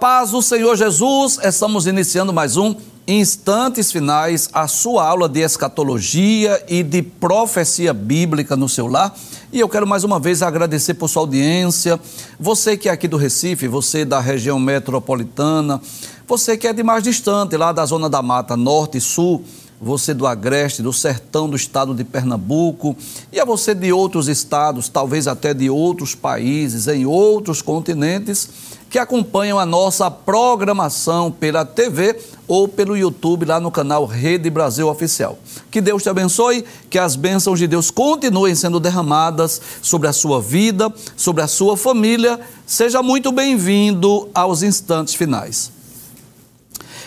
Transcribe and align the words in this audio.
Paz 0.00 0.30
do 0.30 0.40
Senhor 0.40 0.76
Jesus, 0.76 1.40
estamos 1.42 1.88
iniciando 1.88 2.32
mais 2.32 2.56
um 2.56 2.76
Instantes 3.04 3.90
Finais, 3.90 4.48
a 4.52 4.68
sua 4.68 5.04
aula 5.04 5.28
de 5.28 5.40
escatologia 5.40 6.64
e 6.68 6.84
de 6.84 7.02
profecia 7.02 7.92
bíblica 7.92 8.56
no 8.56 8.68
seu 8.68 8.86
lar. 8.86 9.12
E 9.52 9.58
eu 9.58 9.68
quero 9.68 9.88
mais 9.88 10.04
uma 10.04 10.20
vez 10.20 10.40
agradecer 10.40 10.94
por 10.94 11.08
sua 11.08 11.22
audiência, 11.22 11.98
você 12.38 12.76
que 12.76 12.88
é 12.88 12.92
aqui 12.92 13.08
do 13.08 13.16
Recife, 13.16 13.66
você 13.66 14.04
da 14.04 14.20
região 14.20 14.60
metropolitana, 14.60 15.80
você 16.28 16.56
que 16.56 16.68
é 16.68 16.72
de 16.72 16.84
mais 16.84 17.02
distante, 17.02 17.56
lá 17.56 17.72
da 17.72 17.84
zona 17.84 18.08
da 18.08 18.22
Mata 18.22 18.56
Norte 18.56 18.98
e 18.98 19.00
Sul, 19.00 19.42
você 19.80 20.14
do 20.14 20.28
Agreste, 20.28 20.80
do 20.80 20.92
sertão 20.92 21.48
do 21.48 21.56
estado 21.56 21.92
de 21.92 22.04
Pernambuco, 22.04 22.96
e 23.32 23.40
a 23.40 23.44
você 23.44 23.74
de 23.74 23.92
outros 23.92 24.28
estados, 24.28 24.88
talvez 24.88 25.26
até 25.26 25.52
de 25.52 25.68
outros 25.68 26.14
países, 26.14 26.86
em 26.86 27.04
outros 27.04 27.62
continentes 27.62 28.77
que 28.90 28.98
acompanham 28.98 29.58
a 29.58 29.66
nossa 29.66 30.10
programação 30.10 31.30
pela 31.30 31.64
TV 31.64 32.18
ou 32.46 32.66
pelo 32.66 32.96
YouTube 32.96 33.44
lá 33.44 33.60
no 33.60 33.70
canal 33.70 34.06
Rede 34.06 34.48
Brasil 34.48 34.88
Oficial. 34.88 35.38
Que 35.70 35.80
Deus 35.80 36.02
te 36.02 36.08
abençoe, 36.08 36.64
que 36.88 36.98
as 36.98 37.14
bênçãos 37.14 37.58
de 37.58 37.66
Deus 37.66 37.90
continuem 37.90 38.54
sendo 38.54 38.80
derramadas 38.80 39.60
sobre 39.82 40.08
a 40.08 40.12
sua 40.12 40.40
vida, 40.40 40.92
sobre 41.16 41.42
a 41.42 41.46
sua 41.46 41.76
família. 41.76 42.40
Seja 42.66 43.02
muito 43.02 43.30
bem-vindo 43.30 44.28
aos 44.34 44.62
instantes 44.62 45.14
finais. 45.14 45.70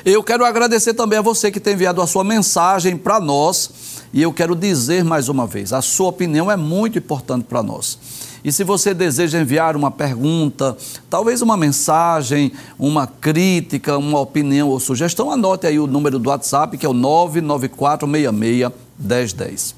Eu 0.05 0.23
quero 0.23 0.45
agradecer 0.45 0.93
também 0.93 1.19
a 1.19 1.21
você 1.21 1.51
que 1.51 1.59
tem 1.59 1.73
enviado 1.73 2.01
a 2.01 2.07
sua 2.07 2.23
mensagem 2.23 2.97
para 2.97 3.19
nós 3.19 3.69
e 4.13 4.21
eu 4.21 4.33
quero 4.33 4.55
dizer 4.55 5.03
mais 5.03 5.29
uma 5.29 5.47
vez: 5.47 5.71
a 5.71 5.81
sua 5.81 6.09
opinião 6.09 6.51
é 6.51 6.57
muito 6.57 6.97
importante 6.97 7.45
para 7.45 7.63
nós. 7.63 7.97
E 8.43 8.51
se 8.51 8.63
você 8.63 8.91
deseja 8.93 9.39
enviar 9.39 9.75
uma 9.75 9.91
pergunta, 9.91 10.75
talvez 11.09 11.43
uma 11.43 11.55
mensagem, 11.55 12.51
uma 12.77 13.05
crítica, 13.05 13.97
uma 13.97 14.19
opinião 14.19 14.69
ou 14.69 14.79
sugestão, 14.79 15.31
anote 15.31 15.67
aí 15.67 15.79
o 15.79 15.85
número 15.85 16.17
do 16.17 16.29
WhatsApp 16.29 16.75
que 16.77 16.85
é 16.85 16.89
o 16.89 16.93
994661010. 16.93 19.75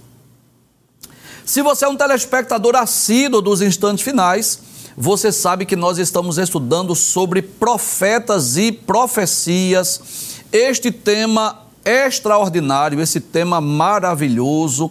Se 1.45 1.61
você 1.61 1.83
é 1.83 1.89
um 1.89 1.97
telespectador 1.97 2.73
assíduo 2.75 3.41
dos 3.41 3.61
instantes 3.61 4.01
finais, 4.01 4.59
você 4.95 5.29
sabe 5.31 5.65
que 5.65 5.75
nós 5.75 5.97
estamos 5.97 6.37
estudando 6.37 6.95
sobre 6.95 7.41
profetas 7.41 8.55
e 8.55 8.71
profecias. 8.71 10.39
Este 10.51 10.89
tema 10.89 11.59
extraordinário, 11.83 13.01
esse 13.01 13.19
tema 13.19 13.59
maravilhoso 13.59 14.89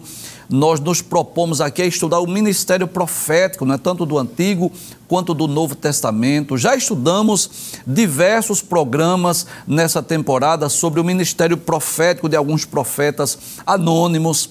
nós 0.49 0.79
nos 0.79 1.01
propomos 1.01 1.61
aqui 1.61 1.81
a 1.81 1.85
estudar 1.85 2.19
o 2.19 2.27
ministério 2.27 2.87
profético, 2.87 3.65
não 3.65 3.75
é 3.75 3.77
tanto 3.77 4.05
do 4.05 4.17
Antigo 4.17 4.71
quanto 5.07 5.33
do 5.33 5.47
Novo 5.47 5.75
Testamento. 5.75 6.57
Já 6.57 6.75
estudamos 6.75 7.49
diversos 7.85 8.61
programas 8.61 9.45
nessa 9.67 10.01
temporada 10.01 10.69
sobre 10.69 10.99
o 10.99 11.03
ministério 11.03 11.57
profético 11.57 12.29
de 12.29 12.35
alguns 12.35 12.65
profetas 12.65 13.37
anônimos. 13.65 14.49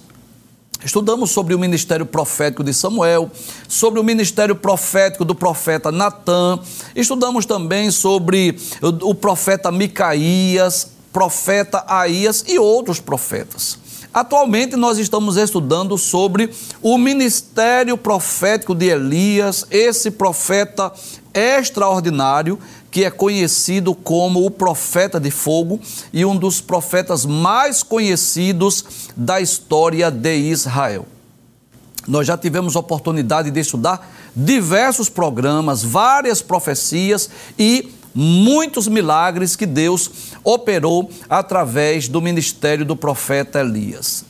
Estudamos 0.84 1.30
sobre 1.30 1.54
o 1.54 1.58
ministério 1.58 2.04
profético 2.04 2.64
de 2.64 2.74
Samuel, 2.74 3.30
sobre 3.68 4.00
o 4.00 4.04
ministério 4.04 4.56
profético 4.56 5.24
do 5.24 5.34
profeta 5.34 5.92
Natã, 5.92 6.58
estudamos 6.96 7.46
também 7.46 7.90
sobre 7.90 8.56
o 8.80 9.14
profeta 9.14 9.70
Micaías, 9.70 10.88
profeta 11.12 11.84
Aías 11.86 12.44
e 12.48 12.58
outros 12.58 12.98
profetas. 12.98 13.81
Atualmente 14.12 14.76
nós 14.76 14.98
estamos 14.98 15.38
estudando 15.38 15.96
sobre 15.96 16.50
o 16.82 16.98
ministério 16.98 17.96
profético 17.96 18.74
de 18.74 18.88
Elias, 18.88 19.66
esse 19.70 20.10
profeta 20.10 20.92
extraordinário 21.32 22.58
que 22.90 23.06
é 23.06 23.10
conhecido 23.10 23.94
como 23.94 24.44
o 24.44 24.50
profeta 24.50 25.18
de 25.18 25.30
fogo 25.30 25.80
e 26.12 26.26
um 26.26 26.36
dos 26.36 26.60
profetas 26.60 27.24
mais 27.24 27.82
conhecidos 27.82 28.84
da 29.16 29.40
história 29.40 30.10
de 30.10 30.36
Israel. 30.36 31.06
Nós 32.06 32.26
já 32.26 32.36
tivemos 32.36 32.76
oportunidade 32.76 33.50
de 33.50 33.60
estudar 33.60 34.12
diversos 34.36 35.08
programas, 35.08 35.82
várias 35.82 36.42
profecias 36.42 37.30
e 37.58 37.90
muitos 38.14 38.88
milagres 38.88 39.56
que 39.56 39.66
Deus 39.66 40.10
operou 40.44 41.10
através 41.28 42.08
do 42.08 42.20
ministério 42.20 42.84
do 42.84 42.96
profeta 42.96 43.60
Elias. 43.60 44.24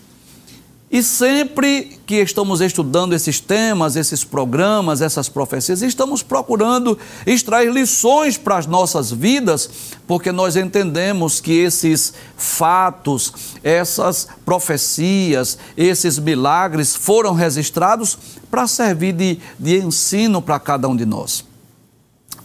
E 0.92 1.02
sempre 1.02 1.98
que 2.04 2.16
estamos 2.16 2.60
estudando 2.60 3.14
esses 3.14 3.40
temas, 3.40 3.96
esses 3.96 4.24
programas, 4.24 5.00
essas 5.00 5.26
profecias, 5.26 5.80
estamos 5.80 6.22
procurando 6.22 6.98
extrair 7.26 7.72
lições 7.72 8.36
para 8.36 8.58
as 8.58 8.66
nossas 8.66 9.10
vidas, 9.10 9.70
porque 10.06 10.30
nós 10.30 10.54
entendemos 10.54 11.40
que 11.40 11.52
esses 11.52 12.12
fatos, 12.36 13.32
essas 13.64 14.28
profecias, 14.44 15.56
esses 15.78 16.18
milagres 16.18 16.94
foram 16.94 17.32
registrados 17.32 18.18
para 18.50 18.66
servir 18.66 19.14
de, 19.14 19.38
de 19.58 19.78
ensino 19.78 20.42
para 20.42 20.60
cada 20.60 20.86
um 20.88 20.94
de 20.94 21.06
nós. 21.06 21.51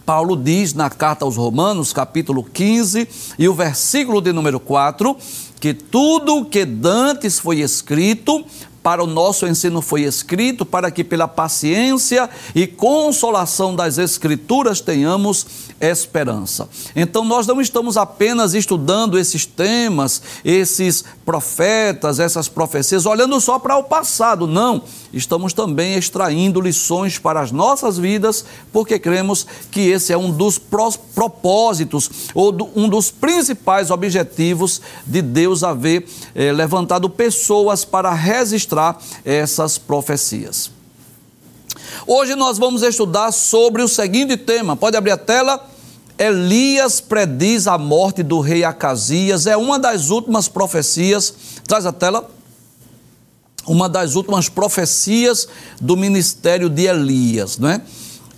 Paulo 0.08 0.38
diz 0.38 0.72
na 0.72 0.88
carta 0.88 1.26
aos 1.26 1.36
Romanos, 1.36 1.92
capítulo 1.92 2.42
15, 2.42 3.06
e 3.38 3.46
o 3.46 3.52
versículo 3.52 4.22
de 4.22 4.32
número 4.32 4.58
4, 4.58 5.14
que 5.60 5.74
tudo 5.74 6.38
o 6.38 6.44
que 6.46 6.64
dantes 6.64 7.38
foi 7.38 7.60
escrito 7.60 8.42
para 8.82 9.04
o 9.04 9.06
nosso 9.06 9.46
ensino 9.46 9.82
foi 9.82 10.04
escrito, 10.04 10.64
para 10.64 10.90
que 10.90 11.04
pela 11.04 11.28
paciência 11.28 12.30
e 12.54 12.66
consolação 12.66 13.76
das 13.76 13.98
Escrituras 13.98 14.80
tenhamos 14.80 15.46
esperança. 15.80 16.68
Então, 16.94 17.24
nós 17.24 17.46
não 17.46 17.60
estamos 17.60 17.96
apenas 17.96 18.54
estudando 18.54 19.18
esses 19.18 19.46
temas, 19.46 20.22
esses 20.44 21.04
profetas, 21.24 22.18
essas 22.18 22.48
profecias, 22.48 23.06
olhando 23.06 23.40
só 23.40 23.58
para 23.58 23.76
o 23.76 23.84
passado, 23.84 24.46
não. 24.46 24.82
Estamos 25.12 25.52
também 25.52 25.94
extraindo 25.94 26.60
lições 26.60 27.18
para 27.18 27.40
as 27.40 27.52
nossas 27.52 27.98
vidas, 27.98 28.44
porque 28.72 28.98
cremos 28.98 29.46
que 29.70 29.80
esse 29.88 30.12
é 30.12 30.18
um 30.18 30.30
dos 30.30 30.58
propósitos 30.58 32.10
ou 32.34 32.54
um 32.74 32.88
dos 32.88 33.10
principais 33.10 33.90
objetivos 33.90 34.80
de 35.06 35.22
Deus 35.22 35.62
haver 35.62 36.06
eh, 36.34 36.52
levantado 36.52 37.08
pessoas 37.08 37.84
para 37.84 38.12
registrar 38.12 38.98
essas 39.24 39.78
profecias. 39.78 40.70
Hoje 42.06 42.34
nós 42.34 42.58
vamos 42.58 42.82
estudar 42.82 43.32
sobre 43.32 43.82
o 43.82 43.88
seguinte 43.88 44.36
tema. 44.36 44.76
Pode 44.76 44.96
abrir 44.96 45.10
a 45.10 45.16
tela? 45.16 45.67
Elias 46.18 47.00
prediz 47.00 47.68
a 47.68 47.78
morte 47.78 48.22
do 48.22 48.40
rei 48.40 48.64
Acasias. 48.64 49.46
É 49.46 49.56
uma 49.56 49.78
das 49.78 50.10
últimas 50.10 50.48
profecias. 50.48 51.32
Traz 51.66 51.86
a 51.86 51.92
tela. 51.92 52.28
Uma 53.66 53.88
das 53.88 54.16
últimas 54.16 54.48
profecias 54.48 55.46
do 55.80 55.96
ministério 55.96 56.68
de 56.68 56.86
Elias, 56.86 57.58
não 57.58 57.68
é? 57.68 57.82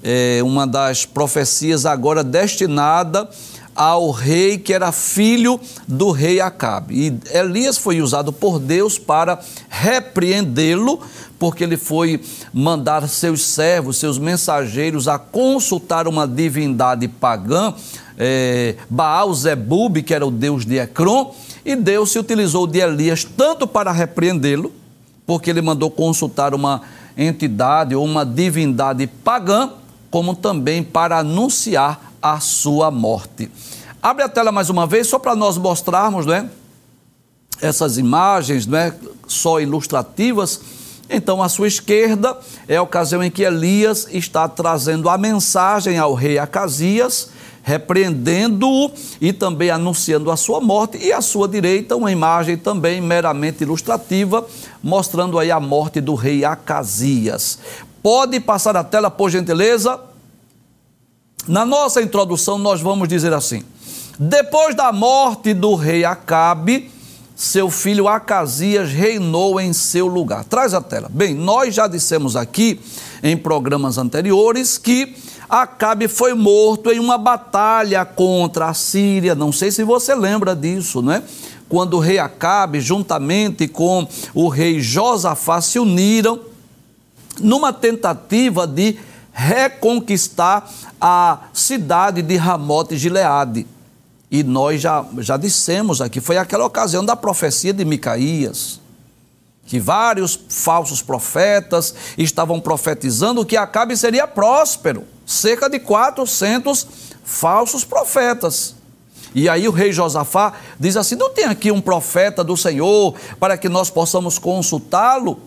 é 0.02 0.40
uma 0.42 0.66
das 0.66 1.04
profecias 1.04 1.86
agora 1.86 2.24
destinada 2.24 3.28
ao 3.74 4.10
rei 4.10 4.58
que 4.58 4.74
era 4.74 4.92
filho 4.92 5.60
do 5.86 6.10
rei 6.10 6.40
Acabe. 6.40 6.94
E 6.94 7.36
Elias 7.38 7.78
foi 7.78 8.02
usado 8.02 8.32
por 8.32 8.58
Deus 8.58 8.98
para 8.98 9.40
repreendê-lo, 9.68 11.00
porque 11.40 11.64
ele 11.64 11.78
foi 11.78 12.20
mandar 12.52 13.08
seus 13.08 13.42
servos, 13.42 13.96
seus 13.96 14.18
mensageiros, 14.18 15.08
a 15.08 15.18
consultar 15.18 16.06
uma 16.06 16.28
divindade 16.28 17.08
pagã, 17.08 17.72
é, 18.18 18.76
Baal 18.90 19.32
Zebub, 19.32 20.02
que 20.02 20.12
era 20.12 20.26
o 20.26 20.30
deus 20.30 20.66
de 20.66 20.76
Ecrom, 20.76 21.34
e 21.64 21.74
Deus 21.74 22.12
se 22.12 22.18
utilizou 22.18 22.66
de 22.66 22.78
Elias 22.80 23.24
tanto 23.24 23.66
para 23.66 23.90
repreendê-lo, 23.90 24.70
porque 25.26 25.48
ele 25.48 25.62
mandou 25.62 25.90
consultar 25.90 26.52
uma 26.52 26.82
entidade 27.16 27.94
ou 27.94 28.04
uma 28.04 28.24
divindade 28.24 29.06
pagã, 29.06 29.70
como 30.10 30.34
também 30.34 30.82
para 30.82 31.20
anunciar 31.20 32.12
a 32.20 32.38
sua 32.38 32.90
morte. 32.90 33.50
Abre 34.02 34.24
a 34.24 34.28
tela 34.28 34.52
mais 34.52 34.68
uma 34.68 34.86
vez, 34.86 35.06
só 35.06 35.18
para 35.18 35.34
nós 35.34 35.56
mostrarmos, 35.56 36.26
né? 36.26 36.50
Essas 37.62 37.96
imagens, 37.96 38.66
né? 38.66 38.94
Só 39.26 39.58
ilustrativas. 39.58 40.79
Então, 41.10 41.42
à 41.42 41.48
sua 41.48 41.66
esquerda 41.66 42.38
é 42.68 42.76
a 42.76 42.82
ocasião 42.82 43.22
em 43.22 43.30
que 43.30 43.42
Elias 43.42 44.06
está 44.10 44.48
trazendo 44.48 45.08
a 45.08 45.18
mensagem 45.18 45.98
ao 45.98 46.14
rei 46.14 46.38
Acasias, 46.38 47.30
repreendendo-o 47.62 48.92
e 49.20 49.32
também 49.32 49.70
anunciando 49.70 50.30
a 50.30 50.36
sua 50.36 50.60
morte. 50.60 50.98
E 50.98 51.12
à 51.12 51.20
sua 51.20 51.48
direita, 51.48 51.96
uma 51.96 52.12
imagem 52.12 52.56
também 52.56 53.00
meramente 53.00 53.64
ilustrativa, 53.64 54.46
mostrando 54.80 55.36
aí 55.36 55.50
a 55.50 55.58
morte 55.58 56.00
do 56.00 56.14
rei 56.14 56.44
Acasias. 56.44 57.58
Pode 58.00 58.38
passar 58.38 58.76
a 58.76 58.84
tela, 58.84 59.10
por 59.10 59.30
gentileza? 59.30 60.00
Na 61.48 61.66
nossa 61.66 62.00
introdução, 62.00 62.56
nós 62.56 62.80
vamos 62.80 63.08
dizer 63.08 63.32
assim: 63.32 63.64
depois 64.16 64.76
da 64.76 64.92
morte 64.92 65.52
do 65.52 65.74
rei 65.74 66.04
Acabe, 66.04 66.90
seu 67.40 67.70
filho 67.70 68.06
Acasias 68.06 68.92
reinou 68.92 69.58
em 69.58 69.72
seu 69.72 70.06
lugar. 70.06 70.44
Traz 70.44 70.74
a 70.74 70.80
tela. 70.82 71.08
Bem, 71.10 71.34
nós 71.34 71.74
já 71.74 71.86
dissemos 71.86 72.36
aqui 72.36 72.78
em 73.22 73.34
programas 73.34 73.96
anteriores 73.96 74.76
que 74.76 75.16
Acabe 75.48 76.06
foi 76.06 76.34
morto 76.34 76.90
em 76.90 76.98
uma 76.98 77.16
batalha 77.16 78.04
contra 78.04 78.66
a 78.66 78.74
Síria. 78.74 79.34
Não 79.34 79.50
sei 79.52 79.70
se 79.70 79.82
você 79.82 80.14
lembra 80.14 80.54
disso, 80.54 81.00
né? 81.00 81.22
Quando 81.66 81.94
o 81.94 81.98
rei 81.98 82.18
Acabe, 82.18 82.78
juntamente 82.78 83.66
com 83.66 84.06
o 84.34 84.48
rei 84.48 84.78
Josafá, 84.78 85.62
se 85.62 85.78
uniram 85.78 86.40
numa 87.40 87.72
tentativa 87.72 88.66
de 88.66 88.98
reconquistar 89.32 90.70
a 91.00 91.38
cidade 91.54 92.20
de 92.20 92.36
Ramote 92.36 92.98
Gileade. 92.98 93.66
E 94.30 94.44
nós 94.44 94.80
já, 94.80 95.04
já 95.18 95.36
dissemos 95.36 96.00
aqui, 96.00 96.20
foi 96.20 96.38
aquela 96.38 96.64
ocasião 96.64 97.04
da 97.04 97.16
profecia 97.16 97.72
de 97.72 97.84
Micaías, 97.84 98.80
que 99.66 99.80
vários 99.80 100.38
falsos 100.48 101.02
profetas 101.02 101.94
estavam 102.16 102.60
profetizando 102.60 103.44
que 103.44 103.56
Acabe 103.56 103.96
seria 103.96 104.28
próspero, 104.28 105.04
cerca 105.26 105.68
de 105.68 105.80
400 105.80 106.86
falsos 107.24 107.84
profetas. 107.84 108.76
E 109.34 109.48
aí 109.48 109.68
o 109.68 109.72
rei 109.72 109.92
Josafá 109.92 110.54
diz 110.78 110.96
assim: 110.96 111.14
não 111.14 111.30
tem 111.30 111.44
aqui 111.44 111.70
um 111.70 111.80
profeta 111.80 112.42
do 112.42 112.56
Senhor 112.56 113.14
para 113.38 113.56
que 113.56 113.68
nós 113.68 113.90
possamos 113.90 114.38
consultá-lo? 114.38 115.40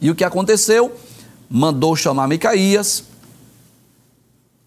E 0.00 0.10
o 0.10 0.14
que 0.14 0.24
aconteceu? 0.24 0.92
Mandou 1.48 1.94
chamar 1.94 2.26
Micaías, 2.26 3.04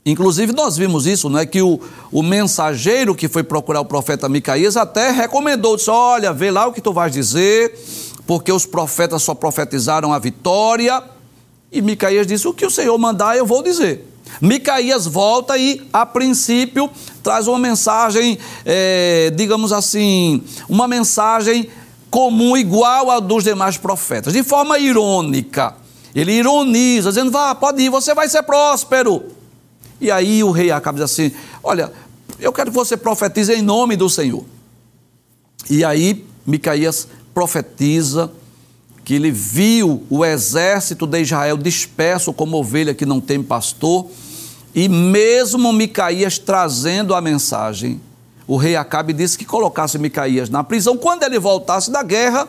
Inclusive, 0.05 0.51
nós 0.51 0.75
vimos 0.75 1.07
isso, 1.07 1.29
não 1.29 1.39
é? 1.39 1.45
Que 1.45 1.61
o, 1.61 1.79
o 2.11 2.21
mensageiro 2.21 3.15
que 3.15 3.29
foi 3.29 3.41
procurar 3.41 3.79
o 3.79 3.85
profeta 3.85 4.27
Micaías 4.27 4.75
até 4.75 5.11
recomendou: 5.11 5.77
disse, 5.77 5.89
Olha, 5.89 6.33
vê 6.33 6.51
lá 6.51 6.67
o 6.67 6.73
que 6.73 6.81
tu 6.81 6.91
vais 6.91 7.11
dizer, 7.11 7.79
porque 8.27 8.51
os 8.51 8.65
profetas 8.65 9.23
só 9.23 9.33
profetizaram 9.33 10.11
a 10.11 10.19
vitória. 10.19 11.01
E 11.71 11.81
Micaías 11.81 12.27
disse: 12.27 12.47
O 12.47 12.53
que 12.53 12.65
o 12.65 12.69
Senhor 12.69 12.97
mandar, 12.97 13.38
eu 13.38 13.45
vou 13.45 13.63
dizer. 13.63 14.09
Micaías 14.41 15.05
volta 15.05 15.57
e, 15.57 15.88
a 15.94 16.05
princípio, 16.05 16.89
traz 17.21 17.47
uma 17.47 17.59
mensagem, 17.59 18.38
é, 18.65 19.31
digamos 19.35 19.71
assim, 19.71 20.44
uma 20.67 20.88
mensagem 20.88 21.69
comum, 22.09 22.57
igual 22.57 23.09
a 23.09 23.19
dos 23.19 23.44
demais 23.44 23.77
profetas, 23.77 24.33
de 24.33 24.44
forma 24.44 24.77
irônica. 24.77 25.75
Ele 26.13 26.33
ironiza, 26.33 27.09
dizendo: 27.09 27.31
Vá, 27.31 27.55
pode 27.55 27.81
ir, 27.83 27.89
você 27.89 28.13
vai 28.13 28.27
ser 28.27 28.44
próspero. 28.44 29.43
E 30.03 30.11
aí 30.11 30.44
o 30.44 30.51
rei 30.51 30.69
acaba 30.69 30.97
diz 30.97 31.05
assim: 31.05 31.31
Olha, 31.63 31.89
eu 32.38 32.51
quero 32.51 32.69
que 32.69 32.75
você 32.75 32.97
profetize 32.97 33.53
em 33.53 33.61
nome 33.61 33.95
do 33.95 34.09
Senhor. 34.09 34.44
E 35.69 35.85
aí 35.85 36.25
Micaías 36.45 37.07
profetiza 37.33 38.29
que 39.05 39.13
ele 39.13 39.31
viu 39.31 40.03
o 40.09 40.25
exército 40.25 41.07
de 41.07 41.21
Israel 41.21 41.55
disperso 41.55 42.33
como 42.33 42.57
ovelha 42.57 42.94
que 42.94 43.05
não 43.05 43.21
tem 43.21 43.41
pastor, 43.41 44.07
e 44.75 44.89
mesmo 44.89 45.71
Micaías 45.71 46.38
trazendo 46.38 47.15
a 47.15 47.21
mensagem, 47.21 48.01
o 48.45 48.57
rei 48.57 48.75
Acabe 48.75 49.13
disse 49.13 49.38
que 49.38 49.45
colocasse 49.45 49.97
Micaías 49.97 50.50
na 50.50 50.65
prisão. 50.65 50.97
Quando 50.97 51.23
ele 51.23 51.39
voltasse 51.39 51.89
da 51.89 52.03
guerra, 52.03 52.45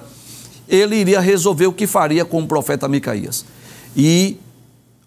ele 0.69 0.97
iria 0.97 1.21
resolver 1.21 1.69
o 1.69 1.73
que 1.73 1.87
faria 1.87 2.25
com 2.25 2.43
o 2.43 2.49
profeta 2.49 2.89
Micaías. 2.89 3.45
E 3.97 4.39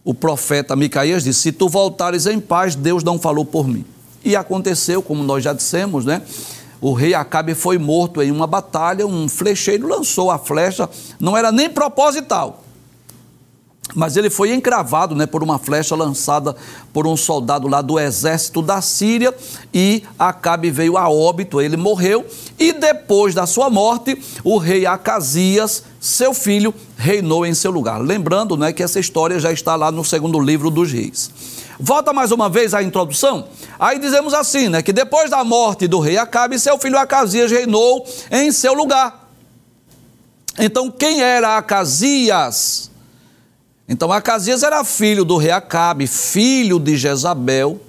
o 0.07 0.13
profeta 0.13 0.74
Micaías 0.74 1.21
disse: 1.21 1.42
Se 1.42 1.51
tu 1.51 1.68
voltares 1.68 2.25
em 2.27 2.39
paz, 2.39 2.75
Deus 2.75 3.04
não 3.04 3.19
falou 3.19 3.44
por 3.44 3.68
mim. 3.68 3.83
E 4.24 4.38
aconteceu, 4.38 5.01
como 5.01 5.21
nós 5.21 5.44
já 5.44 5.51
dissemos, 5.51 6.06
né? 6.06 6.21
O 6.80 6.94
rei 6.94 7.13
Acabe 7.13 7.54
foi 7.54 7.77
morto 7.77 8.21
em 8.21 8.31
uma 8.31 8.48
batalha, 8.48 9.06
um 9.06 9.27
flecheiro 9.27 9.86
lançou 9.86 10.31
a 10.31 10.38
flecha, 10.38 10.89
não 11.19 11.36
era 11.36 11.51
nem 11.51 11.69
proposital 11.69 12.63
mas 13.95 14.18
ele 14.18 14.30
foi 14.30 14.54
encravado 14.54 15.15
né, 15.15 15.25
por 15.25 15.42
uma 15.42 15.57
flecha 15.57 15.95
lançada 15.95 16.56
por 16.92 17.07
um 17.07 17.15
soldado 17.15 17.68
lá 17.68 17.81
do 17.81 18.00
exército 18.00 18.62
da 18.62 18.81
Síria 18.81 19.33
e 19.74 20.04
Acabe 20.19 20.69
veio 20.69 20.98
a 20.98 21.09
óbito, 21.09 21.62
ele 21.62 21.77
morreu 21.77 22.25
e 22.59 22.74
depois 22.74 23.33
da 23.33 23.45
sua 23.45 23.69
morte, 23.69 24.21
o 24.44 24.57
rei 24.57 24.86
Acasias, 24.86 25.83
seu 25.99 26.33
filho, 26.33 26.73
reinou 26.97 27.45
em 27.45 27.53
seu 27.53 27.71
lugar. 27.71 28.01
Lembrando 28.01 28.55
né, 28.55 28.71
que 28.71 28.83
essa 28.83 28.99
história 28.99 29.39
já 29.39 29.51
está 29.51 29.75
lá 29.75 29.91
no 29.91 30.03
segundo 30.03 30.39
livro 30.39 30.69
dos 30.69 30.91
reis. 30.91 31.31
Volta 31.79 32.11
mais 32.11 32.31
uma 32.31 32.49
vez 32.49 32.73
à 32.73 32.81
introdução. 32.81 33.47
Aí 33.79 33.99
dizemos 33.99 34.33
assim, 34.33 34.67
né, 34.69 34.81
que 34.81 34.91
depois 34.91 35.29
da 35.29 35.44
morte 35.44 35.88
do 35.88 35.99
rei 35.99 36.17
Acabe, 36.17 36.59
seu 36.59 36.77
filho 36.77 36.97
Acasias 36.97 37.51
reinou 37.51 38.05
em 38.31 38.51
seu 38.51 38.73
lugar. 38.73 39.31
Então, 40.57 40.89
quem 40.89 41.21
era 41.21 41.57
Acasias? 41.57 42.89
Então 43.88 44.11
Acasias 44.11 44.63
era 44.63 44.83
filho 44.83 45.23
do 45.23 45.38
rei 45.38 45.51
Acabe, 45.51 46.07
filho 46.07 46.79
de 46.79 46.97
Jezabel. 46.97 47.79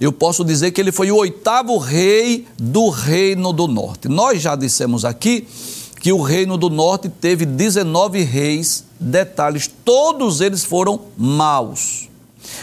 Eu 0.00 0.12
posso 0.12 0.44
dizer 0.44 0.70
que 0.70 0.80
ele 0.80 0.92
foi 0.92 1.10
o 1.10 1.16
oitavo 1.16 1.76
rei 1.76 2.46
do 2.56 2.88
reino 2.88 3.52
do 3.52 3.66
norte. 3.66 4.06
Nós 4.06 4.40
já 4.40 4.54
dissemos 4.54 5.04
aqui 5.04 5.48
que 6.00 6.12
o 6.12 6.22
reino 6.22 6.56
do 6.56 6.70
norte 6.70 7.08
teve 7.08 7.44
19 7.44 8.22
reis, 8.22 8.84
detalhes, 8.98 9.70
todos 9.84 10.40
eles 10.40 10.64
foram 10.64 11.00
maus. 11.16 12.08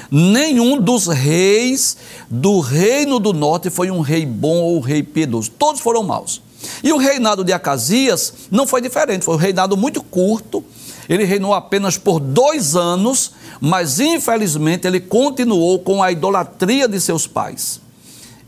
Nenhum 0.09 0.79
dos 0.79 1.07
reis 1.07 1.97
do 2.29 2.59
reino 2.59 3.19
do 3.19 3.33
norte 3.33 3.69
foi 3.69 3.91
um 3.91 4.01
rei 4.01 4.25
bom 4.25 4.57
ou 4.57 4.77
um 4.77 4.81
rei 4.81 5.03
piedoso, 5.03 5.51
todos 5.51 5.81
foram 5.81 6.03
maus. 6.03 6.41
E 6.83 6.91
o 6.91 6.97
reinado 6.97 7.43
de 7.43 7.53
Acasias 7.53 8.33
não 8.49 8.65
foi 8.65 8.81
diferente, 8.81 9.25
foi 9.25 9.35
um 9.35 9.39
reinado 9.39 9.77
muito 9.77 10.01
curto, 10.01 10.63
ele 11.07 11.23
reinou 11.23 11.53
apenas 11.53 11.97
por 11.97 12.19
dois 12.19 12.75
anos, 12.75 13.33
mas 13.61 13.99
infelizmente 13.99 14.87
ele 14.87 14.99
continuou 14.99 15.79
com 15.79 16.01
a 16.01 16.11
idolatria 16.11 16.87
de 16.87 16.99
seus 16.99 17.27
pais. 17.27 17.79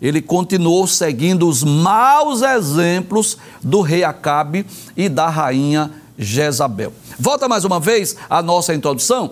Ele 0.01 0.21
continuou 0.21 0.86
seguindo 0.86 1.48
os 1.48 1.63
maus 1.63 2.41
exemplos 2.41 3.38
do 3.62 3.81
rei 3.81 4.03
Acabe 4.03 4.65
e 4.95 5.10
da 5.10 5.27
rainha 5.27 5.91
Jezabel. 6.17 6.93
Volta 7.19 7.48
mais 7.48 7.65
uma 7.65 7.79
vez 7.79 8.15
à 8.29 8.41
nossa 8.41 8.74
introdução. 8.74 9.31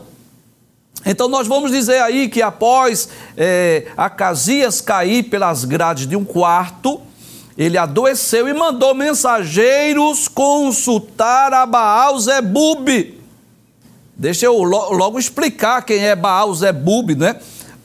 Então 1.06 1.28
nós 1.28 1.48
vamos 1.48 1.72
dizer 1.72 2.02
aí 2.02 2.28
que 2.28 2.42
após 2.42 3.10
é, 3.38 3.88
Acasias 3.96 4.82
cair 4.82 5.24
pelas 5.24 5.64
grades 5.64 6.08
de 6.08 6.16
um 6.16 6.26
quarto, 6.26 7.00
ele 7.56 7.78
adoeceu 7.78 8.48
e 8.48 8.54
mandou 8.54 8.96
mensageiros 8.96 10.28
consultar 10.28 11.54
a 11.54 11.66
Baal 11.66 12.20
Zebub. 12.20 13.16
Deixa 14.18 14.46
eu 14.46 14.64
logo 14.64 15.20
explicar 15.20 15.84
quem 15.84 16.04
é 16.04 16.16
Baal 16.16 16.54
Zebub, 16.54 17.16
né? 17.16 17.36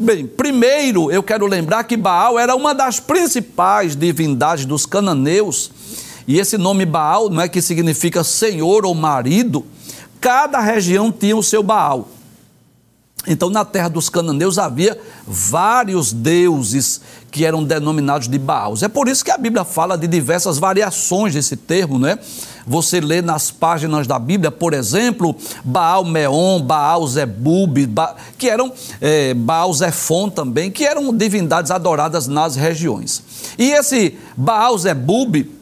Bem, 0.03 0.27
primeiro 0.27 1.13
eu 1.13 1.23
quero 1.23 1.45
lembrar 1.45 1.85
que 1.85 1.95
Baal 1.95 2.39
era 2.39 2.57
uma 2.57 2.75
das 2.75 2.99
principais 2.99 3.95
divindades 3.95 4.65
dos 4.65 4.87
cananeus, 4.87 5.71
e 6.27 6.39
esse 6.39 6.57
nome 6.57 6.87
Baal 6.87 7.29
não 7.29 7.43
é 7.43 7.47
que 7.47 7.61
significa 7.61 8.25
senhor 8.25 8.87
ou 8.87 8.95
marido, 8.95 9.63
cada 10.19 10.59
região 10.59 11.13
tinha 11.13 11.37
o 11.37 11.43
seu 11.43 11.63
Baal. 11.63 12.09
Então, 13.27 13.51
na 13.51 13.65
terra 13.65 13.89
dos 13.89 14.09
cananeus 14.09 14.59
havia 14.59 14.99
vários 15.27 16.13
deuses 16.13 17.01
que 17.31 17.45
eram 17.45 17.63
denominados 17.63 18.29
de 18.29 18.39
Baals. 18.39 18.83
É 18.83 18.89
por 18.89 19.09
isso 19.09 19.25
que 19.25 19.31
a 19.31 19.37
Bíblia 19.37 19.65
fala 19.65 19.97
de 19.97 20.07
diversas 20.07 20.59
variações 20.59 21.35
desse 21.35 21.55
termo, 21.55 21.99
né? 21.99 22.19
Você 22.67 23.01
lê 23.01 23.21
nas 23.21 23.51
páginas 23.51 24.07
da 24.07 24.19
Bíblia, 24.19 24.51
por 24.51 24.73
exemplo, 24.73 25.37
Baal 25.63 26.05
Meon, 26.05 26.61
Baal 26.63 27.07
Zebub, 27.07 27.87
ba... 27.87 28.17
que 28.39 28.49
eram 28.49 28.73
é, 29.01 29.35
Baal 29.35 29.73
Zefon 29.73 30.31
também, 30.31 30.71
que 30.71 30.85
eram 30.85 31.15
divindades 31.15 31.71
adoradas 31.71 32.27
nas 32.27 32.57
regiões. 32.57 33.23
E 33.59 33.71
esse 33.71 34.19
Baal 34.37 34.77
Zebub 34.79 35.60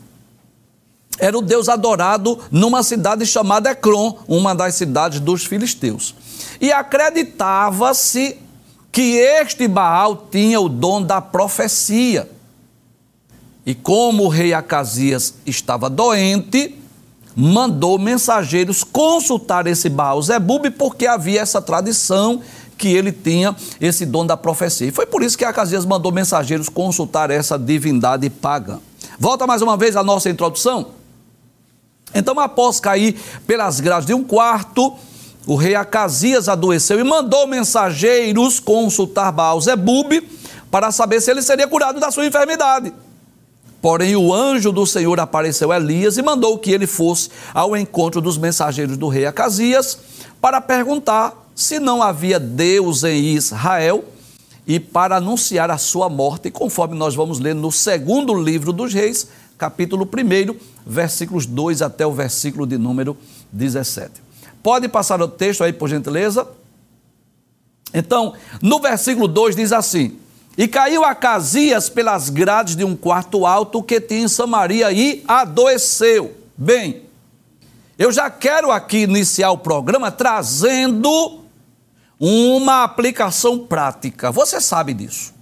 era 1.19 1.37
o 1.37 1.43
deus 1.43 1.69
adorado 1.69 2.39
numa 2.51 2.83
cidade 2.83 3.27
chamada 3.27 3.71
Ecrom, 3.71 4.19
uma 4.27 4.55
das 4.55 4.75
cidades 4.75 5.21
dos 5.21 5.45
filisteus. 5.45 6.15
E 6.61 6.73
acreditava-se 6.73 8.39
que 8.91 9.17
este 9.17 9.69
Baal 9.69 10.29
tinha 10.31 10.61
o 10.61 10.69
dom 10.69 11.03
da 11.03 11.21
profecia. 11.21 12.29
E 13.65 13.75
como 13.75 14.25
o 14.25 14.29
rei 14.29 14.55
Acasias 14.55 15.35
estava 15.45 15.91
doente, 15.91 16.75
mandou 17.37 17.99
mensageiros 17.99 18.83
consultar 18.83 19.67
esse 19.67 19.89
Baal 19.89 20.21
Zebub, 20.23 20.71
porque 20.73 21.07
havia 21.07 21.41
essa 21.41 21.61
tradição 21.61 22.41
que 22.77 22.89
ele 22.89 23.13
tinha 23.13 23.55
esse 23.81 24.07
dom 24.07 24.25
da 24.25 24.37
profecia. 24.37 24.87
E 24.87 24.93
foi 24.93 25.05
por 25.05 25.23
isso 25.23 25.37
que 25.37 25.45
Acasias 25.45 25.85
mandou 25.85 26.11
mensageiros 26.11 26.69
consultar 26.69 27.31
essa 27.31 27.59
divindade 27.59 28.31
pagã. 28.31 28.79
Volta 29.19 29.47
mais 29.47 29.61
uma 29.63 29.77
vez 29.77 29.97
à 29.97 30.03
nossa 30.03 30.31
introdução. 30.31 30.98
Então, 32.15 32.39
após 32.41 32.81
cair 32.81 33.19
pelas 33.47 33.81
grades 33.81 34.07
de 34.07 34.15
um 34.15 34.25
quarto, 34.25 34.95
o 35.47 35.57
rei 35.57 35.75
Acasias 35.75 36.49
adoeceu 36.49 37.01
e 37.01 37.05
mandou 37.05 37.47
mensageiros 37.47 38.61
consultar 38.61 39.33
Baal 39.33 39.61
Zebub 39.61 40.23
para 40.71 40.91
saber 40.91 41.21
se 41.21 41.31
ele 41.31 41.43
seria 41.43 41.67
curado 41.67 41.99
da 41.99 42.11
sua 42.11 42.27
enfermidade. 42.27 42.93
Porém, 43.81 44.17
o 44.17 44.35
anjo 44.35 44.73
do 44.73 44.85
Senhor 44.85 45.19
apareceu 45.21 45.71
a 45.71 45.77
Elias 45.77 46.19
e 46.19 46.23
mandou 46.23 46.59
que 46.59 46.71
ele 46.71 46.87
fosse 46.87 47.31
ao 47.55 47.77
encontro 47.77 48.21
dos 48.21 48.37
mensageiros 48.37 48.97
do 48.97 49.09
rei 49.09 49.25
Acasias 49.25 49.99
para 50.41 50.61
perguntar 50.61 51.49
se 51.55 51.79
não 51.79 52.03
havia 52.03 52.39
Deus 52.39 53.05
em 53.05 53.35
Israel 53.35 54.05
e 54.67 54.79
para 54.79 55.17
anunciar 55.17 55.71
a 55.71 55.79
sua 55.79 56.09
morte, 56.09 56.51
conforme 56.51 56.95
nós 56.95 57.15
vamos 57.15 57.39
ler 57.39 57.55
no 57.55 57.73
segundo 57.73 58.35
livro 58.35 58.73
dos 58.73 58.93
Reis, 58.93 59.29
capítulo 59.59 60.05
1, 60.09 60.57
versículos 60.87 61.45
2 61.45 61.83
até 61.83 62.07
o 62.07 62.13
versículo 62.13 62.67
de 62.67 62.79
número 62.79 63.17
17. 63.53 64.23
Pode 64.63 64.89
passar 64.89 65.21
o 65.21 65.29
texto 65.29 65.65
aí, 65.65 65.73
por 65.73 65.89
gentileza? 65.89 66.49
Então, 67.93 68.35
no 68.63 68.81
versículo 68.81 69.27
2 69.27 69.57
diz 69.57 69.73
assim: 69.73 70.17
E 70.57 70.69
caiu 70.69 71.05
Acasias 71.05 71.89
pelas 71.89 72.31
grades 72.31 72.77
de 72.77 72.85
um 72.85 72.95
quarto 72.95 73.45
alto 73.45 73.83
que 73.83 74.01
tinha 74.01 74.23
em 74.23 74.29
Samaria 74.29 74.93
e 74.93 75.25
adoeceu. 75.27 76.37
Bem, 76.57 77.03
eu 77.99 78.13
já 78.13 78.31
quero 78.31 78.71
aqui 78.71 78.99
iniciar 78.99 79.51
o 79.51 79.59
programa 79.59 80.11
trazendo 80.11 81.41
uma 82.21 82.85
aplicação 82.85 83.59
prática. 83.59 84.31
Você 84.31 84.61
sabe 84.61 84.93
disso. 84.95 85.38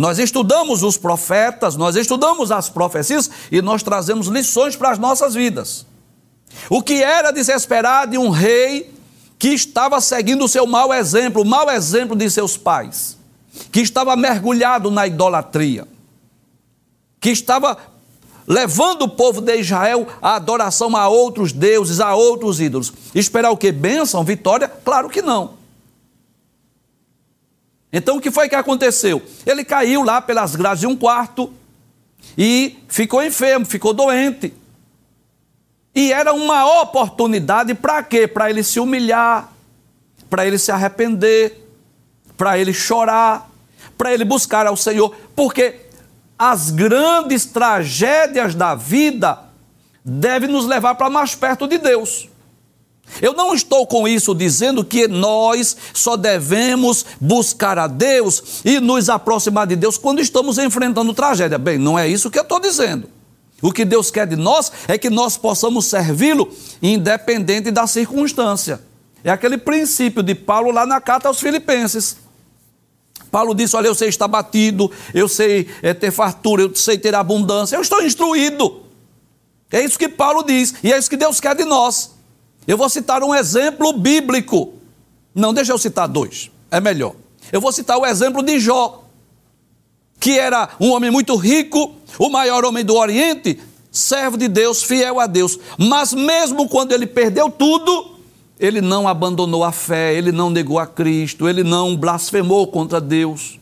Nós 0.00 0.18
estudamos 0.18 0.82
os 0.82 0.96
profetas, 0.96 1.76
nós 1.76 1.94
estudamos 1.94 2.50
as 2.50 2.70
profecias 2.70 3.30
e 3.52 3.60
nós 3.60 3.82
trazemos 3.82 4.28
lições 4.28 4.74
para 4.74 4.92
as 4.92 4.98
nossas 4.98 5.34
vidas. 5.34 5.84
O 6.70 6.82
que 6.82 7.02
era 7.02 7.30
de 7.30 7.44
se 7.44 7.52
esperar 7.52 8.06
de 8.06 8.16
um 8.16 8.30
rei 8.30 8.94
que 9.38 9.48
estava 9.48 10.00
seguindo 10.00 10.42
o 10.42 10.48
seu 10.48 10.66
mau 10.66 10.90
exemplo, 10.90 11.42
o 11.42 11.44
mau 11.44 11.70
exemplo 11.70 12.16
de 12.16 12.30
seus 12.30 12.56
pais, 12.56 13.18
que 13.70 13.80
estava 13.80 14.16
mergulhado 14.16 14.90
na 14.90 15.06
idolatria, 15.06 15.86
que 17.20 17.28
estava 17.28 17.76
levando 18.46 19.02
o 19.02 19.08
povo 19.10 19.42
de 19.42 19.54
Israel 19.58 20.08
à 20.22 20.36
adoração 20.36 20.96
a 20.96 21.08
outros 21.08 21.52
deuses, 21.52 22.00
a 22.00 22.14
outros 22.14 22.58
ídolos. 22.58 22.90
Esperar 23.14 23.50
o 23.50 23.56
que? 23.56 23.70
Bênção, 23.70 24.24
vitória? 24.24 24.66
Claro 24.66 25.10
que 25.10 25.20
não. 25.20 25.59
Então 27.92 28.16
o 28.16 28.20
que 28.20 28.30
foi 28.30 28.48
que 28.48 28.54
aconteceu? 28.54 29.22
Ele 29.44 29.64
caiu 29.64 30.02
lá 30.02 30.20
pelas 30.20 30.54
grades 30.54 30.80
de 30.80 30.86
um 30.86 30.96
quarto 30.96 31.52
e 32.38 32.78
ficou 32.88 33.22
enfermo, 33.22 33.66
ficou 33.66 33.92
doente. 33.92 34.54
E 35.94 36.12
era 36.12 36.32
uma 36.32 36.82
oportunidade 36.82 37.74
para 37.74 38.02
quê? 38.02 38.28
Para 38.28 38.48
ele 38.48 38.62
se 38.62 38.78
humilhar, 38.78 39.52
para 40.28 40.46
ele 40.46 40.56
se 40.56 40.70
arrepender, 40.70 41.66
para 42.36 42.56
ele 42.56 42.72
chorar, 42.72 43.50
para 43.98 44.14
ele 44.14 44.24
buscar 44.24 44.66
ao 44.66 44.76
Senhor, 44.76 45.14
porque 45.34 45.80
as 46.38 46.70
grandes 46.70 47.44
tragédias 47.44 48.54
da 48.54 48.74
vida 48.74 49.40
devem 50.02 50.48
nos 50.48 50.64
levar 50.64 50.94
para 50.94 51.10
mais 51.10 51.34
perto 51.34 51.68
de 51.68 51.76
Deus. 51.76 52.29
Eu 53.20 53.32
não 53.32 53.54
estou 53.54 53.86
com 53.86 54.06
isso 54.06 54.34
dizendo 54.34 54.84
que 54.84 55.08
nós 55.08 55.76
só 55.92 56.16
devemos 56.16 57.04
buscar 57.20 57.78
a 57.78 57.86
Deus 57.86 58.60
e 58.64 58.80
nos 58.80 59.08
aproximar 59.08 59.66
de 59.66 59.76
Deus 59.76 59.96
quando 59.96 60.20
estamos 60.20 60.58
enfrentando 60.58 61.14
tragédia. 61.14 61.58
Bem, 61.58 61.78
não 61.78 61.98
é 61.98 62.06
isso 62.08 62.30
que 62.30 62.38
eu 62.38 62.42
estou 62.42 62.60
dizendo. 62.60 63.08
O 63.62 63.72
que 63.72 63.84
Deus 63.84 64.10
quer 64.10 64.26
de 64.26 64.36
nós 64.36 64.72
é 64.88 64.96
que 64.96 65.10
nós 65.10 65.36
possamos 65.36 65.86
servi-lo 65.86 66.50
independente 66.82 67.70
da 67.70 67.86
circunstância. 67.86 68.80
É 69.22 69.30
aquele 69.30 69.58
princípio 69.58 70.22
de 70.22 70.34
Paulo 70.34 70.70
lá 70.70 70.86
na 70.86 71.00
carta 71.00 71.28
aos 71.28 71.40
Filipenses. 71.40 72.16
Paulo 73.30 73.54
disse: 73.54 73.76
Olha, 73.76 73.86
eu 73.86 73.94
sei 73.94 74.08
estar 74.08 74.26
batido, 74.26 74.90
eu 75.14 75.28
sei 75.28 75.68
é, 75.82 75.92
ter 75.92 76.10
fartura, 76.10 76.62
eu 76.62 76.74
sei 76.74 76.98
ter 76.98 77.14
abundância, 77.14 77.76
eu 77.76 77.82
estou 77.82 78.02
instruído. 78.02 78.82
É 79.70 79.80
isso 79.82 79.98
que 79.98 80.08
Paulo 80.08 80.42
diz, 80.42 80.74
e 80.82 80.92
é 80.92 80.98
isso 80.98 81.08
que 81.08 81.16
Deus 81.16 81.38
quer 81.38 81.54
de 81.54 81.64
nós. 81.64 82.18
Eu 82.66 82.76
vou 82.76 82.88
citar 82.88 83.22
um 83.22 83.34
exemplo 83.34 83.92
bíblico. 83.92 84.74
Não, 85.34 85.54
deixa 85.54 85.72
eu 85.72 85.78
citar 85.78 86.08
dois, 86.08 86.50
é 86.70 86.80
melhor. 86.80 87.14
Eu 87.52 87.60
vou 87.60 87.72
citar 87.72 87.98
o 87.98 88.06
exemplo 88.06 88.42
de 88.42 88.58
Jó, 88.58 89.04
que 90.18 90.38
era 90.38 90.70
um 90.78 90.90
homem 90.90 91.10
muito 91.10 91.34
rico, 91.36 91.94
o 92.18 92.28
maior 92.28 92.64
homem 92.64 92.84
do 92.84 92.94
Oriente, 92.94 93.58
servo 93.90 94.36
de 94.36 94.48
Deus, 94.48 94.82
fiel 94.82 95.18
a 95.18 95.26
Deus. 95.26 95.58
Mas 95.78 96.12
mesmo 96.12 96.68
quando 96.68 96.92
ele 96.92 97.06
perdeu 97.06 97.50
tudo, 97.50 98.16
ele 98.58 98.80
não 98.80 99.08
abandonou 99.08 99.64
a 99.64 99.72
fé, 99.72 100.14
ele 100.14 100.30
não 100.30 100.50
negou 100.50 100.78
a 100.78 100.86
Cristo, 100.86 101.48
ele 101.48 101.64
não 101.64 101.96
blasfemou 101.96 102.66
contra 102.66 103.00
Deus. 103.00 103.58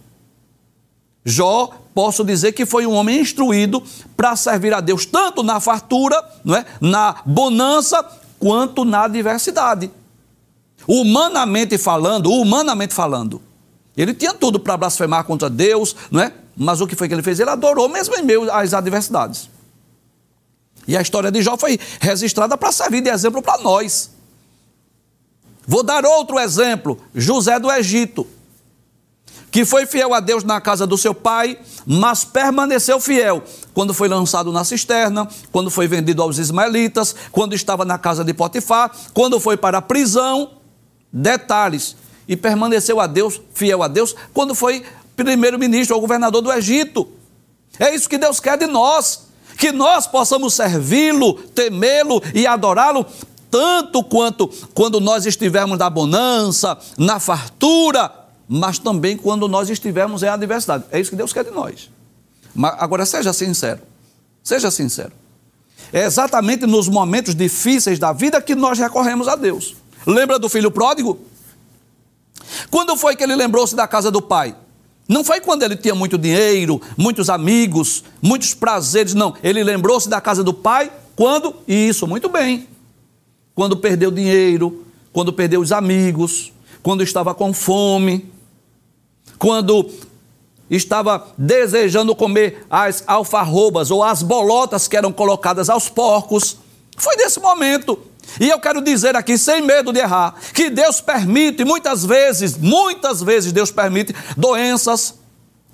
Jó, 1.25 1.71
posso 1.95 2.25
dizer 2.25 2.53
que 2.53 2.67
foi 2.67 2.87
um 2.87 2.95
homem 2.95 3.21
instruído 3.21 3.83
para 4.17 4.35
servir 4.35 4.75
a 4.75 4.81
Deus 4.81 5.07
tanto 5.07 5.43
na 5.43 5.61
fartura, 5.61 6.17
não 6.45 6.57
é? 6.57 6.65
na 6.81 7.23
bonança, 7.25 8.05
quanto 8.39 8.85
na 8.85 9.05
adversidade. 9.05 9.91
Humanamente 10.87 11.77
falando, 11.77 12.31
humanamente 12.31 12.95
falando, 12.95 13.43
ele 13.97 14.15
tinha 14.15 14.33
tudo 14.33 14.61
para 14.61 14.77
blasfemar 14.77 15.25
contra 15.25 15.51
Deus, 15.51 15.95
não 16.11 16.21
é? 16.21 16.33
Mas 16.57 16.81
o 16.81 16.87
que 16.87 16.97
foi 16.97 17.09
que 17.09 17.15
ele 17.15 17.23
fez? 17.23 17.39
Ele 17.41 17.51
adorou 17.51 17.89
mesmo 17.89 18.15
em 18.17 18.23
meio 18.23 18.51
às 18.51 18.73
adversidades. 18.73 19.51
E 20.87 20.97
a 20.97 21.03
história 21.03 21.31
de 21.31 21.43
Jó 21.43 21.57
foi 21.57 21.79
registrada 22.01 22.57
para 22.57 22.73
servir 22.73 23.03
de 23.03 23.11
exemplo 23.11 23.43
para 23.43 23.61
nós. 23.63 24.11
Vou 25.67 25.83
dar 25.83 26.05
outro 26.07 26.39
exemplo: 26.39 26.99
José 27.15 27.59
do 27.59 27.71
Egito, 27.71 28.27
que 29.51 29.65
foi 29.65 29.85
fiel 29.85 30.15
a 30.15 30.21
Deus 30.21 30.45
na 30.45 30.61
casa 30.61 30.87
do 30.87 30.97
seu 30.97 31.15
pai, 31.15 31.59
mas 31.87 32.25
permaneceu 32.25 32.99
fiel 32.99 33.43
quando 33.79 33.95
foi 33.95 34.09
lançado 34.09 34.51
na 34.51 34.65
cisterna, 34.65 35.29
quando 35.53 35.71
foi 35.71 35.87
vendido 35.87 36.21
aos 36.21 36.37
ismaelitas, 36.37 37.15
quando 37.31 37.55
estava 37.55 37.85
na 37.85 37.97
casa 37.97 38.25
de 38.25 38.35
Potifar, 38.35 38.91
quando 39.15 39.39
foi 39.39 39.57
para 39.57 39.79
a 39.79 39.81
prisão. 39.81 40.51
Detalhes. 41.13 41.95
E 42.27 42.37
permaneceu 42.37 42.99
a 42.99 43.07
Deus, 43.07 43.41
fiel 43.55 43.81
a 43.85 43.87
Deus, 43.87 44.17
quando 44.35 44.53
foi 44.53 44.85
primeiro-ministro 45.15 45.95
ou 45.95 46.01
governador 46.01 46.43
do 46.43 46.53
Egito. 46.53 47.07
É 47.79 47.95
isso 47.95 48.09
que 48.09 48.19
Deus 48.19 48.41
quer 48.41 48.59
de 48.59 48.67
nós. 48.67 49.29
Que 49.57 49.71
nós 49.71 50.09
possamos 50.09 50.55
servi-lo, 50.55 51.35
temê-lo 51.35 52.21
e 52.35 52.49
adorá-lo, 52.49 53.07
tanto 53.49 54.03
quanto 54.03 54.49
quando 54.75 54.99
nós 54.99 55.25
estivermos 55.25 55.79
na 55.79 55.89
bonança, 55.89 56.77
na 56.99 57.21
fartura, 57.21 58.11
mas 58.49 58.81
também 58.81 59.17
quando 59.17 59.47
nós 59.47 59.71
estivermos 59.71 60.25
em 60.25 60.29
adversidade. 60.29 60.83
É 60.91 60.99
isso 60.99 61.11
que 61.11 61.17
Deus 61.17 61.33
quer 61.33 61.45
de 61.45 61.53
nós. 61.53 61.89
Mas 62.59 62.75
agora 62.81 63.07
seja 63.07 63.33
sincero. 63.33 63.81
Seja 64.43 64.69
sincero. 64.69 65.13
É 65.93 66.03
exatamente 66.05 66.67
nos 66.67 66.89
momentos 66.89 67.33
difíceis 67.33 68.01
da 68.01 68.13
vida 68.13 68.43
que 68.43 68.57
nós 68.57 68.81
recorremos 68.81 69.29
a 69.29 69.37
Deus. 69.37 69.77
Lembra 70.05 70.41
do 70.41 70.49
filho 70.49 70.69
pródigo? 70.69 71.21
Quando 72.69 72.97
foi 72.97 73.15
que 73.15 73.23
ele 73.23 73.37
lembrou-se 73.37 73.77
da 73.77 73.87
casa 73.87 74.11
do 74.11 74.21
pai? 74.21 74.57
Não 75.09 75.23
foi 75.23 75.41
quando 75.41 75.63
ele 75.63 75.77
tinha 75.77 75.95
muito 75.95 76.19
dinheiro, 76.19 76.83
muitos 76.97 77.31
amigos, 77.31 78.03
muitos 78.21 78.55
prazeres, 78.55 79.15
não. 79.15 79.37
Ele 79.41 79.63
lembrou-se 79.63 80.09
da 80.09 80.21
casa 80.21 80.43
do 80.43 80.53
pai 80.53 80.91
quando? 81.15 81.55
Isso, 81.67 82.09
muito 82.09 82.29
bem. 82.29 82.67
Quando 83.55 83.77
perdeu 83.77 84.11
dinheiro, 84.11 84.85
quando 85.13 85.33
perdeu 85.33 85.61
os 85.61 85.71
amigos, 85.71 86.53
quando 86.83 87.05
estava 87.05 87.37
com 87.37 87.53
fome, 87.53 88.29
quando 89.39 89.89
estava 90.71 91.29
desejando 91.37 92.15
comer 92.15 92.67
as 92.71 93.03
alfarrobas 93.07 93.91
ou 93.91 94.03
as 94.03 94.23
bolotas 94.23 94.87
que 94.87 94.97
eram 94.97 95.13
colocadas 95.13 95.71
aos 95.71 95.89
porcos. 95.89 96.59
Foi 96.97 97.17
nesse 97.17 97.41
momento. 97.41 97.99
E 98.39 98.49
eu 98.49 98.61
quero 98.61 98.83
dizer 98.83 99.17
aqui, 99.17 99.39
sem 99.39 99.63
medo 99.63 99.93
de 99.93 100.01
errar, 100.01 100.35
que 100.53 100.69
Deus 100.69 101.01
permite, 101.01 101.65
muitas 101.65 102.05
vezes, 102.05 102.57
muitas 102.59 103.23
vezes 103.23 103.53
Deus 103.53 103.71
permite 103.71 104.15
doenças, 104.37 105.15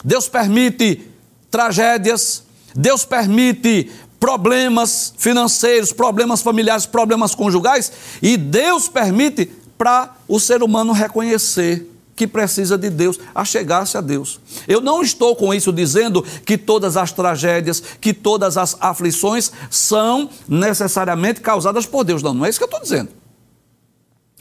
Deus 0.04 0.28
permite 0.28 1.02
tragédias, 1.50 2.44
Deus 2.74 3.04
permite 3.04 3.90
problemas 4.20 5.12
financeiros, 5.18 5.92
problemas 5.92 6.42
familiares, 6.42 6.86
problemas 6.86 7.34
conjugais, 7.34 7.92
e 8.22 8.36
Deus 8.36 8.88
permite 8.88 9.50
para 9.76 10.16
o 10.28 10.38
ser 10.38 10.62
humano 10.62 10.92
reconhecer 10.92 11.93
que 12.16 12.26
precisa 12.26 12.78
de 12.78 12.90
Deus, 12.90 13.18
a 13.34 13.44
chegar-se 13.44 13.96
a 13.96 14.00
Deus. 14.00 14.40
Eu 14.68 14.80
não 14.80 15.02
estou 15.02 15.34
com 15.34 15.52
isso 15.52 15.72
dizendo 15.72 16.22
que 16.44 16.56
todas 16.56 16.96
as 16.96 17.12
tragédias, 17.12 17.82
que 18.00 18.12
todas 18.12 18.56
as 18.56 18.76
aflições 18.80 19.50
são 19.70 20.28
necessariamente 20.48 21.40
causadas 21.40 21.86
por 21.86 22.04
Deus. 22.04 22.22
Não, 22.22 22.34
não 22.34 22.46
é 22.46 22.48
isso 22.48 22.58
que 22.58 22.64
eu 22.64 22.66
estou 22.66 22.80
dizendo. 22.80 23.10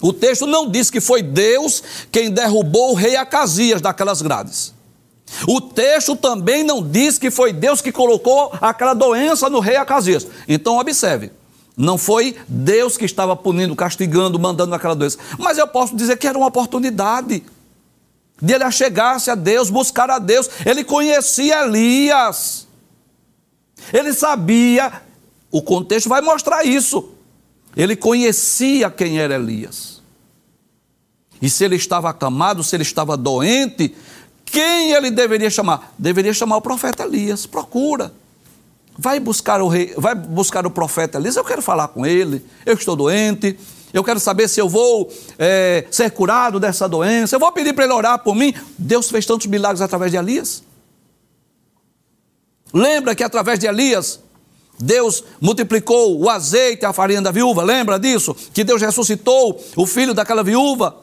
O 0.02 0.12
texto 0.12 0.46
não 0.46 0.70
diz 0.70 0.90
que 0.90 1.00
foi 1.00 1.22
Deus 1.22 1.82
quem 2.12 2.30
derrubou 2.30 2.92
o 2.92 2.96
rei 2.96 3.16
Acasias 3.16 3.82
daquelas 3.82 4.22
grades. 4.22 4.74
O 5.48 5.62
texto 5.62 6.16
também 6.16 6.64
não 6.64 6.86
diz 6.86 7.18
que 7.18 7.32
foi 7.32 7.54
Deus 7.54 7.82
que 7.82 7.92
colocou 7.92 8.52
aquela 8.62 8.94
doença 8.94 9.50
no 9.50 9.60
rei 9.60 9.78
Acasias. 9.78 10.28
Então 10.48 10.78
observe, 10.78 11.32
não 11.76 11.98
foi 11.98 12.36
Deus 12.48 12.98
que 12.98 13.06
estava 13.06 13.36
punindo, 13.36 13.76
castigando, 13.76 14.38
mandando 14.38 14.76
aquela 14.76 14.94
doença. 14.94 15.18
Mas 15.40 15.58
eu 15.58 15.68
posso 15.68 15.96
dizer 15.96 16.18
que 16.18 16.28
era 16.28 16.38
uma 16.38 16.48
oportunidade 16.48 17.44
de 18.42 18.54
ele 18.54 18.64
achegar-se 18.64 19.32
a 19.32 19.36
Deus, 19.36 19.70
buscar 19.70 20.10
a 20.10 20.20
Deus. 20.20 20.50
Ele 20.66 20.84
conhecia 20.84 21.64
Elias. 21.64 22.68
Ele 23.92 24.14
sabia, 24.14 25.02
o 25.52 25.62
contexto 25.62 26.10
vai 26.10 26.22
mostrar 26.22 26.66
isso. 26.66 27.10
Ele 27.76 27.96
conhecia 27.96 28.90
quem 28.90 29.20
era 29.20 29.36
Elias. 29.36 30.02
E 31.42 31.50
se 31.50 31.64
ele 31.64 31.76
estava 31.76 32.10
acamado, 32.10 32.64
se 32.64 32.76
ele 32.76 32.84
estava 32.84 33.18
doente, 33.18 33.94
Quem 34.54 34.92
ele 34.92 35.10
deveria 35.10 35.50
chamar? 35.50 35.96
Deveria 35.98 36.32
chamar 36.32 36.58
o 36.58 36.62
profeta 36.62 37.02
Elias. 37.04 37.48
Procura. 37.48 38.14
Vai 38.96 39.20
buscar 39.20 39.60
o 39.64 39.68
rei, 39.68 39.96
vai 39.98 40.14
buscar 40.14 40.68
o 40.68 40.70
profeta 40.70 41.18
Elias. 41.18 41.36
Eu 41.36 41.44
quero 41.44 41.60
falar 41.60 41.88
com 41.88 42.06
ele. 42.06 42.46
Eu 42.64 42.76
estou 42.76 42.96
doente. 42.96 43.58
Eu 43.94 44.04
quero 44.04 44.20
saber 44.20 44.48
se 44.48 44.60
eu 44.60 44.68
vou 44.68 45.08
é, 45.38 45.86
ser 45.92 46.10
curado 46.10 46.60
dessa 46.60 46.90
doença. 46.90 47.36
Eu 47.36 47.40
vou 47.40 47.52
pedir 47.52 47.74
para 47.74 47.86
ele 47.86 47.94
orar 47.94 48.18
por 48.18 48.34
mim. 48.34 48.52
Deus 48.78 49.10
fez 49.10 49.24
tantos 49.24 49.46
milagres 49.46 49.82
através 49.82 50.12
de 50.12 50.18
Elias. 50.18 50.64
Lembra 52.74 53.14
que 53.14 53.24
através 53.24 53.60
de 53.60 53.68
Elias, 53.68 54.20
Deus 54.80 55.24
multiplicou 55.40 56.20
o 56.20 56.28
azeite 56.28 56.86
a 56.86 56.92
farinha 56.92 57.22
da 57.22 57.30
viúva. 57.30 57.62
Lembra 57.62 58.00
disso? 58.00 58.36
Que 58.52 58.64
Deus 58.64 58.82
ressuscitou 58.82 59.64
o 59.76 59.86
filho 59.86 60.16
daquela 60.16 60.44
viúva. 60.44 60.98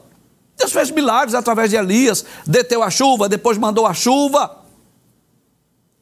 Deus 0.57 0.73
fez 0.73 0.91
milagres 0.91 1.33
através 1.33 1.69
de 1.69 1.77
Elias. 1.77 2.25
Deteu 2.45 2.83
a 2.83 2.89
chuva, 2.89 3.29
depois 3.29 3.57
mandou 3.57 3.87
a 3.87 3.93
chuva. 3.93 4.60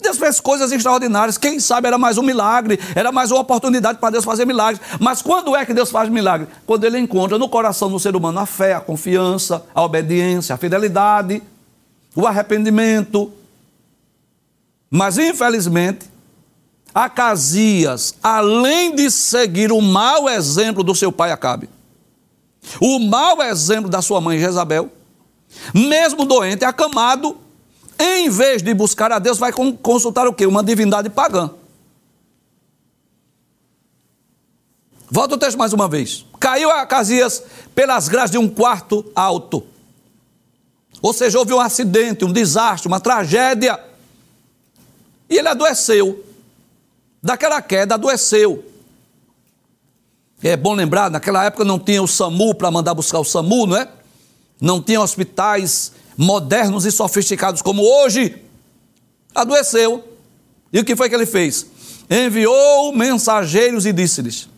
Deus 0.01 0.17
fez 0.17 0.39
coisas 0.39 0.71
extraordinárias. 0.71 1.37
Quem 1.37 1.59
sabe 1.59 1.87
era 1.87 1.97
mais 1.97 2.17
um 2.17 2.23
milagre, 2.23 2.79
era 2.95 3.11
mais 3.11 3.31
uma 3.31 3.41
oportunidade 3.41 3.99
para 3.99 4.11
Deus 4.11 4.23
fazer 4.23 4.45
milagres. 4.45 4.81
Mas 4.99 5.21
quando 5.21 5.55
é 5.55 5.65
que 5.65 5.73
Deus 5.73 5.91
faz 5.91 6.09
milagre? 6.09 6.47
Quando 6.65 6.85
Ele 6.85 6.97
encontra 6.97 7.37
no 7.37 7.49
coração 7.49 7.89
do 7.89 7.99
ser 7.99 8.15
humano 8.15 8.39
a 8.39 8.45
fé, 8.45 8.73
a 8.73 8.79
confiança, 8.79 9.65
a 9.75 9.83
obediência, 9.83 10.55
a 10.55 10.57
fidelidade, 10.57 11.43
o 12.15 12.25
arrependimento. 12.25 13.31
Mas 14.89 15.17
infelizmente, 15.17 16.09
Acasias, 16.93 18.15
além 18.23 18.95
de 18.95 19.11
seguir 19.11 19.71
o 19.71 19.81
mau 19.81 20.29
exemplo 20.29 20.83
do 20.83 20.95
seu 20.95 21.11
pai 21.11 21.31
Acabe, 21.31 21.69
o 22.81 22.99
mau 22.99 23.41
exemplo 23.41 23.89
da 23.89 24.01
sua 24.01 24.19
mãe 24.19 24.39
Jezabel, 24.39 24.89
mesmo 25.73 26.25
doente, 26.25 26.63
acamado, 26.65 27.37
em 27.99 28.29
vez 28.29 28.63
de 28.63 28.73
buscar 28.73 29.11
a 29.11 29.19
Deus, 29.19 29.37
vai 29.37 29.51
consultar 29.51 30.25
o 30.25 30.33
quê? 30.33 30.45
Uma 30.45 30.63
divindade 30.63 31.09
pagã. 31.09 31.51
Volta 35.11 35.35
o 35.35 35.37
texto 35.37 35.57
mais 35.57 35.73
uma 35.73 35.87
vez. 35.87 36.25
Caiu 36.39 36.71
a 36.71 36.81
Acasias 36.81 37.43
pelas 37.75 38.07
grades 38.07 38.31
de 38.31 38.37
um 38.37 38.47
quarto 38.47 39.03
alto. 39.13 39.65
Ou 41.01 41.11
seja, 41.11 41.39
houve 41.39 41.53
um 41.53 41.59
acidente, 41.59 42.23
um 42.23 42.31
desastre, 42.31 42.87
uma 42.87 42.99
tragédia. 42.99 43.79
E 45.29 45.37
ele 45.37 45.47
adoeceu. 45.47 46.23
Daquela 47.21 47.61
queda, 47.61 47.95
adoeceu. 47.95 48.63
É 50.41 50.55
bom 50.55 50.73
lembrar, 50.73 51.11
naquela 51.11 51.43
época 51.43 51.65
não 51.65 51.77
tinha 51.77 52.01
o 52.01 52.07
SAMU 52.07 52.55
para 52.55 52.71
mandar 52.71 52.93
buscar 52.93 53.19
o 53.19 53.25
SAMU, 53.25 53.67
não 53.67 53.75
é? 53.75 53.89
Não 54.61 54.81
tinha 54.81 55.01
hospitais 55.01 55.91
modernos 56.19 56.85
e 56.85 56.91
sofisticados 56.91 57.61
como 57.61 57.81
hoje, 57.81 58.43
adoeceu. 59.33 60.03
E 60.73 60.77
o 60.77 60.83
que 60.83 60.93
foi 60.93 61.07
que 61.07 61.15
ele 61.15 61.25
fez? 61.25 61.65
Enviou 62.09 62.91
mensageiros 62.91 63.85
e 63.85 63.93
disse-lhes: 63.93 64.49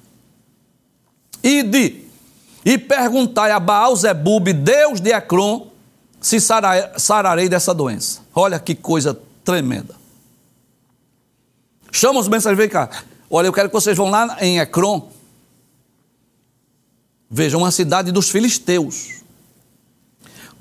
Ide 1.43 2.07
e 2.65 2.79
perguntai 2.79 3.51
a 3.51 3.59
Baal 3.59 3.95
Zebub, 3.95 4.51
Deus 4.51 4.99
de 4.99 5.11
Ecrom, 5.11 5.67
se 6.19 6.39
sararei 6.39 7.47
dessa 7.47 7.75
doença. 7.75 8.21
Olha 8.33 8.59
que 8.59 8.73
coisa 8.73 9.19
tremenda. 9.43 9.95
Chama 11.91 12.19
os 12.19 12.27
mensageiros, 12.27 12.57
vem 12.57 12.69
cá. 12.69 12.89
Olha, 13.29 13.45
eu 13.45 13.53
quero 13.53 13.69
que 13.69 13.73
vocês 13.73 13.95
vão 13.95 14.09
lá 14.09 14.35
em 14.41 14.59
Ecrom. 14.59 15.09
Vejam 17.29 17.59
uma 17.59 17.71
cidade 17.71 18.11
dos 18.11 18.31
filisteus 18.31 19.20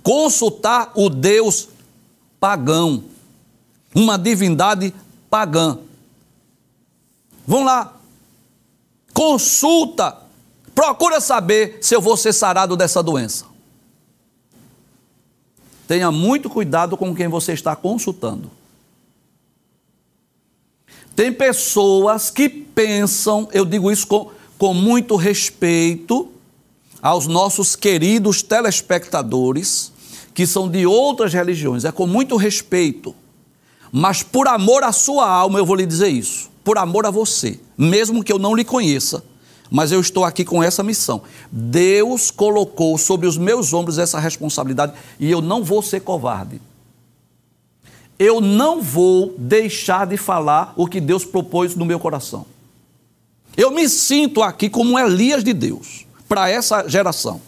consultar 0.02 0.92
o 0.94 1.08
Deus 1.08 1.68
pagão, 2.38 3.04
uma 3.94 4.16
divindade 4.16 4.94
pagã. 5.28 5.78
Vão 7.46 7.64
lá, 7.64 7.96
consulta, 9.12 10.16
procura 10.74 11.20
saber 11.20 11.78
se 11.82 11.94
eu 11.94 12.00
vou 12.00 12.16
ser 12.16 12.32
sarado 12.32 12.76
dessa 12.76 13.02
doença. 13.02 13.44
Tenha 15.86 16.10
muito 16.12 16.48
cuidado 16.48 16.96
com 16.96 17.14
quem 17.14 17.28
você 17.28 17.52
está 17.52 17.74
consultando. 17.74 18.50
Tem 21.16 21.32
pessoas 21.32 22.30
que 22.30 22.48
pensam, 22.48 23.48
eu 23.52 23.64
digo 23.64 23.90
isso 23.90 24.06
com, 24.06 24.30
com 24.56 24.72
muito 24.72 25.16
respeito, 25.16 26.30
aos 27.02 27.26
nossos 27.26 27.74
queridos 27.74 28.42
telespectadores 28.42 29.89
que 30.34 30.46
são 30.46 30.68
de 30.68 30.86
outras 30.86 31.32
religiões, 31.32 31.84
é 31.84 31.92
com 31.92 32.06
muito 32.06 32.36
respeito, 32.36 33.14
mas 33.92 34.22
por 34.22 34.46
amor 34.46 34.84
à 34.84 34.92
sua 34.92 35.28
alma 35.28 35.58
eu 35.58 35.66
vou 35.66 35.76
lhe 35.76 35.86
dizer 35.86 36.08
isso, 36.08 36.50
por 36.62 36.78
amor 36.78 37.06
a 37.06 37.10
você, 37.10 37.58
mesmo 37.76 38.22
que 38.22 38.32
eu 38.32 38.38
não 38.38 38.54
lhe 38.54 38.64
conheça, 38.64 39.24
mas 39.70 39.92
eu 39.92 40.00
estou 40.00 40.24
aqui 40.24 40.44
com 40.44 40.62
essa 40.62 40.82
missão. 40.82 41.22
Deus 41.50 42.30
colocou 42.30 42.98
sobre 42.98 43.26
os 43.26 43.38
meus 43.38 43.72
ombros 43.72 43.98
essa 43.98 44.18
responsabilidade 44.18 44.92
e 45.18 45.30
eu 45.30 45.40
não 45.40 45.62
vou 45.62 45.82
ser 45.82 46.00
covarde. 46.00 46.60
Eu 48.18 48.40
não 48.40 48.82
vou 48.82 49.34
deixar 49.38 50.06
de 50.06 50.16
falar 50.16 50.74
o 50.76 50.86
que 50.86 51.00
Deus 51.00 51.24
propôs 51.24 51.74
no 51.74 51.86
meu 51.86 51.98
coração. 51.98 52.44
Eu 53.56 53.70
me 53.70 53.88
sinto 53.88 54.42
aqui 54.42 54.68
como 54.68 54.92
um 54.92 54.98
Elias 54.98 55.42
de 55.42 55.52
Deus 55.52 56.06
para 56.28 56.48
essa 56.50 56.86
geração. 56.86 57.40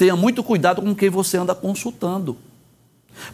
Tenha 0.00 0.16
muito 0.16 0.42
cuidado 0.42 0.80
com 0.80 0.94
quem 0.94 1.10
você 1.10 1.36
anda 1.36 1.54
consultando. 1.54 2.34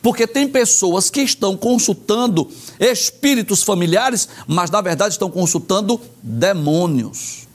Porque 0.03 0.27
tem 0.27 0.49
pessoas 0.49 1.09
que 1.09 1.21
estão 1.21 1.57
consultando 1.57 2.51
espíritos 2.81 3.63
familiares, 3.63 4.29
mas 4.49 4.69
na 4.69 4.81
verdade 4.81 5.15
estão 5.15 5.31
consultando 5.31 6.01
demônios, 6.21 7.47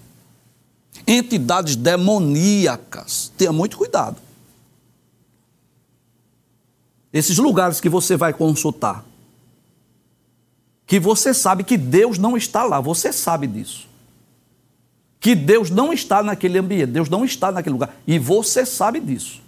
entidades 1.06 1.76
demoníacas. 1.76 3.34
Tenha 3.38 3.52
muito 3.52 3.78
cuidado. 3.78 4.16
Esses 7.12 7.38
lugares 7.38 7.82
que 7.82 7.90
você 7.90 8.16
vai 8.16 8.32
consultar, 8.32 9.04
que 10.88 11.02
você 11.02 11.34
sabe 11.34 11.66
que 11.66 11.76
Deus 11.76 12.18
não 12.18 12.38
está 12.38 12.64
lá, 12.64 12.80
você 12.80 13.12
sabe 13.12 13.46
disso 13.46 13.91
que 15.22 15.36
Deus 15.36 15.70
não 15.70 15.94
está 15.94 16.24
naquele 16.24 16.58
ambiente, 16.58 16.88
Deus 16.88 17.08
não 17.08 17.24
está 17.24 17.52
naquele 17.52 17.74
lugar. 17.74 17.96
E 18.08 18.18
você 18.18 18.66
sabe 18.66 19.00
disso. 19.00 19.40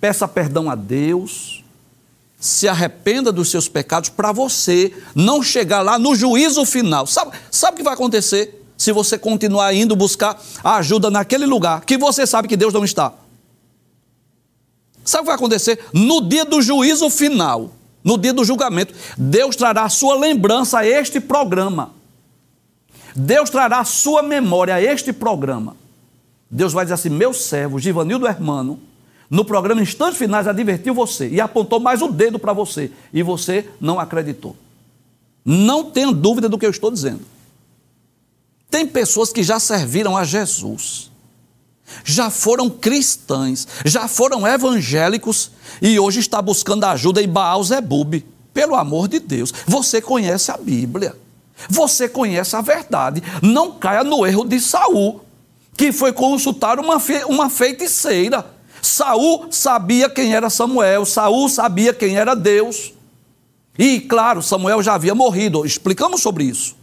Peça 0.00 0.26
perdão 0.26 0.70
a 0.70 0.74
Deus, 0.74 1.62
se 2.40 2.66
arrependa 2.66 3.30
dos 3.30 3.50
seus 3.50 3.68
pecados 3.68 4.08
para 4.08 4.32
você 4.32 4.92
não 5.14 5.42
chegar 5.42 5.82
lá 5.82 5.98
no 5.98 6.16
juízo 6.16 6.64
final. 6.64 7.06
Sabe, 7.06 7.36
sabe 7.50 7.74
o 7.74 7.76
que 7.76 7.82
vai 7.82 7.92
acontecer 7.92 8.64
se 8.76 8.90
você 8.90 9.18
continuar 9.18 9.74
indo 9.74 9.94
buscar 9.94 10.42
ajuda 10.64 11.10
naquele 11.10 11.46
lugar 11.46 11.84
que 11.84 11.98
você 11.98 12.26
sabe 12.26 12.48
que 12.48 12.56
Deus 12.56 12.72
não 12.72 12.84
está? 12.84 13.12
Sabe 15.04 15.20
o 15.20 15.24
que 15.24 15.26
vai 15.26 15.36
acontecer? 15.36 15.78
No 15.92 16.22
dia 16.22 16.46
do 16.46 16.62
juízo 16.62 17.10
final, 17.10 17.70
no 18.02 18.16
dia 18.16 18.32
do 18.32 18.44
julgamento, 18.44 18.94
Deus 19.18 19.54
trará 19.56 19.84
a 19.84 19.90
sua 19.90 20.16
lembrança 20.16 20.78
a 20.78 20.86
este 20.86 21.20
programa. 21.20 21.92
Deus 23.14 23.48
trará 23.48 23.80
a 23.80 23.84
sua 23.84 24.22
memória 24.22 24.74
a 24.74 24.82
este 24.82 25.12
programa. 25.12 25.76
Deus 26.50 26.72
vai 26.72 26.84
dizer 26.84 26.94
assim: 26.94 27.08
meu 27.08 27.32
servo, 27.32 27.78
Givanildo 27.78 28.26
Hermano, 28.26 28.80
no 29.30 29.44
programa 29.44 29.82
Instantes 29.82 30.18
Finais 30.18 30.46
advertiu 30.46 30.94
você 30.94 31.28
e 31.28 31.40
apontou 31.40 31.80
mais 31.80 32.02
o 32.02 32.08
dedo 32.08 32.38
para 32.38 32.52
você 32.52 32.90
e 33.12 33.22
você 33.22 33.68
não 33.80 33.98
acreditou. 33.98 34.56
Não 35.44 35.90
tenha 35.90 36.12
dúvida 36.12 36.48
do 36.48 36.58
que 36.58 36.66
eu 36.66 36.70
estou 36.70 36.90
dizendo. 36.90 37.22
Tem 38.70 38.86
pessoas 38.86 39.32
que 39.32 39.42
já 39.42 39.60
serviram 39.60 40.16
a 40.16 40.24
Jesus, 40.24 41.10
já 42.04 42.30
foram 42.30 42.68
cristãs, 42.68 43.68
já 43.84 44.08
foram 44.08 44.46
evangélicos 44.46 45.52
e 45.80 45.98
hoje 45.98 46.20
está 46.20 46.42
buscando 46.42 46.84
ajuda 46.84 47.22
em 47.22 47.28
Baal 47.28 47.62
Zebub. 47.62 48.24
Pelo 48.52 48.74
amor 48.74 49.08
de 49.08 49.18
Deus, 49.18 49.52
você 49.66 50.00
conhece 50.00 50.50
a 50.50 50.56
Bíblia. 50.56 51.16
Você 51.68 52.08
conhece 52.08 52.56
a 52.56 52.60
verdade. 52.60 53.22
Não 53.42 53.72
caia 53.72 54.04
no 54.04 54.26
erro 54.26 54.44
de 54.44 54.60
Saul, 54.60 55.20
que 55.76 55.92
foi 55.92 56.12
consultar 56.12 56.78
uma, 56.78 57.00
fe 57.00 57.24
uma 57.24 57.48
feiticeira. 57.48 58.44
Saul 58.82 59.46
sabia 59.50 60.10
quem 60.10 60.34
era 60.34 60.50
Samuel, 60.50 61.06
Saul 61.06 61.48
sabia 61.48 61.94
quem 61.94 62.16
era 62.16 62.34
Deus. 62.34 62.92
E, 63.78 64.00
claro, 64.00 64.42
Samuel 64.42 64.82
já 64.82 64.94
havia 64.94 65.14
morrido, 65.14 65.64
explicamos 65.64 66.20
sobre 66.20 66.44
isso. 66.44 66.76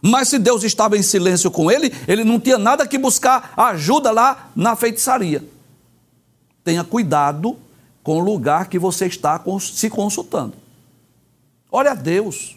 Mas 0.00 0.28
se 0.28 0.38
Deus 0.38 0.64
estava 0.64 0.96
em 0.96 1.02
silêncio 1.02 1.50
com 1.50 1.70
ele, 1.70 1.92
ele 2.08 2.24
não 2.24 2.40
tinha 2.40 2.58
nada 2.58 2.86
que 2.86 2.98
buscar 2.98 3.52
ajuda 3.56 4.10
lá 4.10 4.50
na 4.54 4.74
feitiçaria. 4.74 5.44
Tenha 6.64 6.82
cuidado 6.82 7.56
com 8.02 8.18
o 8.18 8.24
lugar 8.24 8.68
que 8.68 8.78
você 8.78 9.06
está 9.06 9.40
se 9.60 9.88
consultando. 9.90 10.54
Olha 11.70 11.92
a 11.92 11.94
Deus 11.94 12.56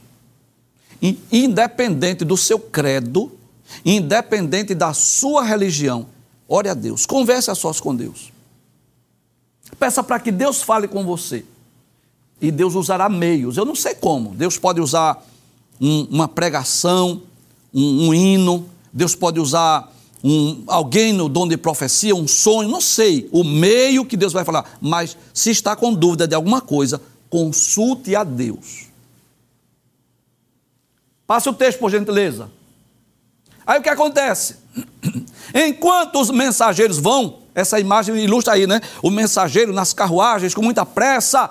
independente 1.32 2.24
do 2.24 2.38
seu 2.38 2.60
credo, 2.60 3.32
independente 3.84 4.74
da 4.74 4.94
sua 4.94 5.44
religião, 5.44 6.08
ore 6.48 6.70
a 6.70 6.74
Deus, 6.74 7.06
converse 7.06 7.50
a 7.52 7.56
sós 7.56 7.80
com 7.80 7.96
Deus. 7.96 8.32
Peça 9.80 10.04
para 10.04 10.20
que 10.20 10.32
Deus 10.32 10.62
fale 10.62 10.88
com 10.88 11.04
você. 11.04 11.44
E 12.42 12.52
Deus 12.52 12.76
usará 12.76 13.10
meios. 13.10 13.58
Eu 13.58 13.66
não 13.66 13.76
sei 13.76 13.96
como. 13.96 14.32
Deus 14.32 14.58
pode 14.58 14.80
usar 14.82 15.26
um, 15.80 16.08
uma 16.12 16.28
pregação, 16.28 17.22
um, 17.74 18.08
um, 18.08 18.14
hino. 18.14 18.66
Deus 18.92 19.16
pode 19.16 19.40
usar 19.40 19.92
um, 20.24 20.64
alguém 20.68 21.14
no 21.14 21.28
dom 21.28 21.48
de 21.48 21.58
profecia, 21.58 22.16
um 22.16 22.28
sonho. 22.28 22.70
Não 22.70 22.82
sei 22.82 23.28
o 23.32 23.44
meio 23.44 24.06
que 24.06 24.18
Deus 24.18 24.34
vai 24.34 24.46
falar. 24.46 24.78
Mas 24.82 25.18
se 25.34 25.50
está 25.50 25.76
com 25.76 25.94
dúvida 25.94 26.28
de 26.28 26.36
alguma 26.36 26.62
coisa, 26.62 27.02
consulte 27.30 28.16
a 28.16 28.24
Deus. 28.24 28.85
Passe 31.28 31.50
o 31.50 31.54
texto, 31.54 31.80
por 31.80 31.90
gentileza. 31.90 32.50
Aí 33.66 33.80
o 33.80 33.82
que 33.82 33.90
acontece? 33.90 34.58
Enquanto 35.54 36.20
os 36.20 36.30
mensageiros 36.30 37.00
vão, 37.00 37.40
essa 37.54 37.80
imagem 37.80 38.16
ilustra 38.18 38.54
aí, 38.54 38.68
né? 38.68 38.82
O 39.02 39.10
mensageiro 39.10 39.74
nas 39.74 39.94
carruagens 39.94 40.54
com 40.54 40.62
muita 40.62 40.86
pressa, 40.86 41.50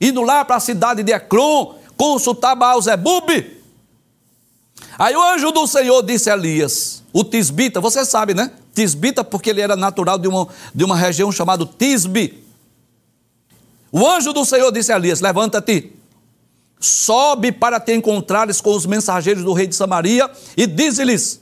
indo 0.00 0.22
lá 0.22 0.44
para 0.44 0.56
a 0.56 0.60
cidade 0.60 1.02
de 1.02 1.12
Ecrom, 1.12 1.74
consultar 1.96 2.54
Baal-Zebub. 2.54 3.58
Aí 4.98 5.16
o 5.16 5.22
anjo 5.22 5.50
do 5.50 5.66
Senhor 5.66 6.02
disse 6.02 6.30
a 6.30 6.34
Elias, 6.34 7.02
o 7.12 7.24
Tisbita, 7.24 7.80
você 7.80 8.04
sabe, 8.04 8.34
né? 8.34 8.52
Tisbita 8.74 9.24
porque 9.24 9.50
ele 9.50 9.60
era 9.60 9.74
natural 9.74 10.18
de 10.18 10.28
uma, 10.28 10.46
de 10.74 10.84
uma 10.84 10.96
região 10.96 11.32
chamada 11.32 11.66
Tisbe. 11.66 12.44
O 13.90 14.06
anjo 14.06 14.32
do 14.32 14.44
Senhor 14.44 14.70
disse 14.70 14.92
a 14.92 14.96
Elias, 14.96 15.20
levanta-te, 15.20 15.92
sobe 16.80 17.52
para 17.52 17.80
te 17.80 17.94
encontrares 17.94 18.60
com 18.60 18.74
os 18.74 18.86
mensageiros 18.86 19.42
do 19.42 19.52
rei 19.52 19.66
de 19.66 19.74
Samaria 19.74 20.30
e 20.56 20.66
dize-lhes, 20.66 21.40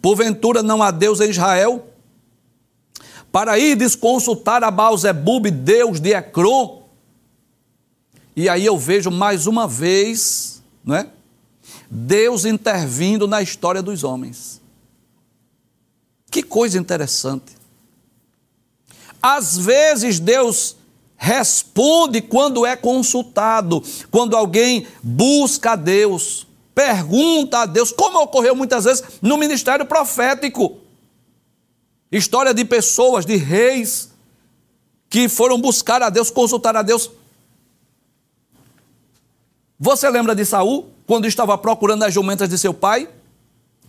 porventura 0.00 0.62
não 0.62 0.82
há 0.82 0.90
Deus 0.90 1.20
em 1.20 1.30
Israel? 1.30 1.88
Para 3.32 3.58
ir 3.58 3.76
consultar 3.98 4.62
a 4.62 4.70
Baal-Zebub, 4.70 5.50
Deus 5.50 5.98
de 5.98 6.12
Ecrom, 6.12 6.84
e 8.36 8.48
aí 8.48 8.64
eu 8.64 8.76
vejo 8.76 9.10
mais 9.10 9.46
uma 9.46 9.68
vez, 9.68 10.62
né? 10.84 11.08
Deus 11.88 12.44
intervindo 12.44 13.28
na 13.28 13.40
história 13.40 13.80
dos 13.80 14.02
homens. 14.02 14.60
Que 16.30 16.42
coisa 16.42 16.76
interessante. 16.76 17.54
Às 19.22 19.56
vezes 19.56 20.18
Deus 20.18 20.76
responde 21.16 22.20
quando 22.20 22.66
é 22.66 22.76
consultado, 22.76 23.82
quando 24.10 24.36
alguém 24.36 24.86
busca 25.02 25.72
a 25.72 25.76
Deus, 25.76 26.46
pergunta 26.74 27.60
a 27.60 27.66
Deus, 27.66 27.92
como 27.92 28.20
ocorreu 28.20 28.54
muitas 28.54 28.84
vezes 28.84 29.04
no 29.22 29.36
ministério 29.36 29.86
profético. 29.86 30.78
História 32.10 32.54
de 32.54 32.64
pessoas, 32.64 33.24
de 33.24 33.36
reis, 33.36 34.10
que 35.08 35.28
foram 35.28 35.60
buscar 35.60 36.02
a 36.02 36.10
Deus, 36.10 36.30
consultar 36.30 36.76
a 36.76 36.82
Deus 36.82 37.10
você 39.84 40.08
lembra 40.08 40.34
de 40.34 40.44
Saul, 40.44 40.88
quando 41.06 41.26
estava 41.26 41.58
procurando 41.58 42.04
as 42.04 42.14
jumentas 42.14 42.48
de 42.48 42.56
seu 42.56 42.72
pai? 42.72 43.08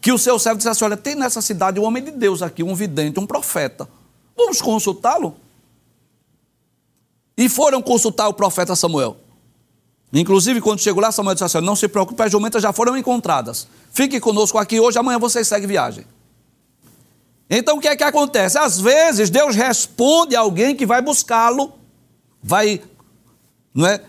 Que 0.02 0.12
o 0.12 0.18
seu 0.18 0.38
servo 0.38 0.58
disse 0.58 0.68
assim: 0.68 0.84
Olha, 0.84 0.98
tem 0.98 1.16
nessa 1.16 1.42
cidade 1.42 1.80
um 1.80 1.84
homem 1.84 2.04
de 2.04 2.12
Deus 2.12 2.42
aqui, 2.42 2.64
um 2.64 2.76
vidente, 2.76 3.20
um 3.20 3.26
profeta. 3.26 3.88
Vamos 4.36 4.62
consultá-lo? 4.62 5.38
E 7.38 7.50
foram 7.50 7.82
consultar 7.82 8.28
o 8.28 8.34
profeta 8.34 8.76
Samuel. 8.76 9.18
Inclusive, 10.14 10.62
quando 10.62 10.80
chegou 10.80 11.02
lá, 11.02 11.12
Samuel 11.12 11.36
disse 11.36 11.44
assim: 11.44 11.60
Não 11.60 11.76
se 11.76 11.88
preocupe, 11.88 12.22
as 12.24 12.32
jumentas 12.32 12.62
já 12.62 12.72
foram 12.72 12.98
encontradas. 12.98 13.68
Fique 13.92 14.20
conosco 14.20 14.58
aqui 14.58 14.80
hoje, 14.80 14.98
amanhã 14.98 15.20
vocês 15.20 15.48
seguem 15.48 15.68
viagem. 15.68 16.06
Então 17.50 17.78
o 17.78 17.82
que 17.82 17.88
é 17.88 17.96
que 17.96 18.04
acontece? 18.04 18.58
Às 18.58 18.80
vezes 18.80 19.30
Deus 19.30 19.56
responde 19.56 20.36
a 20.36 20.40
alguém 20.40 20.76
que 20.76 20.86
vai 20.86 21.02
buscá-lo, 21.02 21.74
vai 22.42 22.82
não 23.74 23.86
é, 23.86 24.02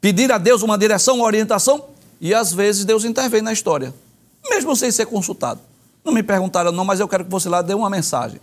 pedir 0.00 0.32
a 0.32 0.38
Deus 0.38 0.62
uma 0.62 0.78
direção, 0.78 1.16
uma 1.16 1.24
orientação, 1.24 1.84
e 2.20 2.32
às 2.32 2.52
vezes 2.52 2.84
Deus 2.84 3.04
intervém 3.04 3.42
na 3.42 3.52
história, 3.52 3.92
mesmo 4.48 4.74
sem 4.74 4.90
ser 4.90 5.06
consultado. 5.06 5.60
Não 6.04 6.12
me 6.12 6.22
perguntaram, 6.22 6.72
não, 6.72 6.84
mas 6.84 7.00
eu 7.00 7.08
quero 7.08 7.24
que 7.24 7.30
você 7.30 7.48
lá 7.48 7.62
dê 7.62 7.74
uma 7.74 7.90
mensagem. 7.90 8.40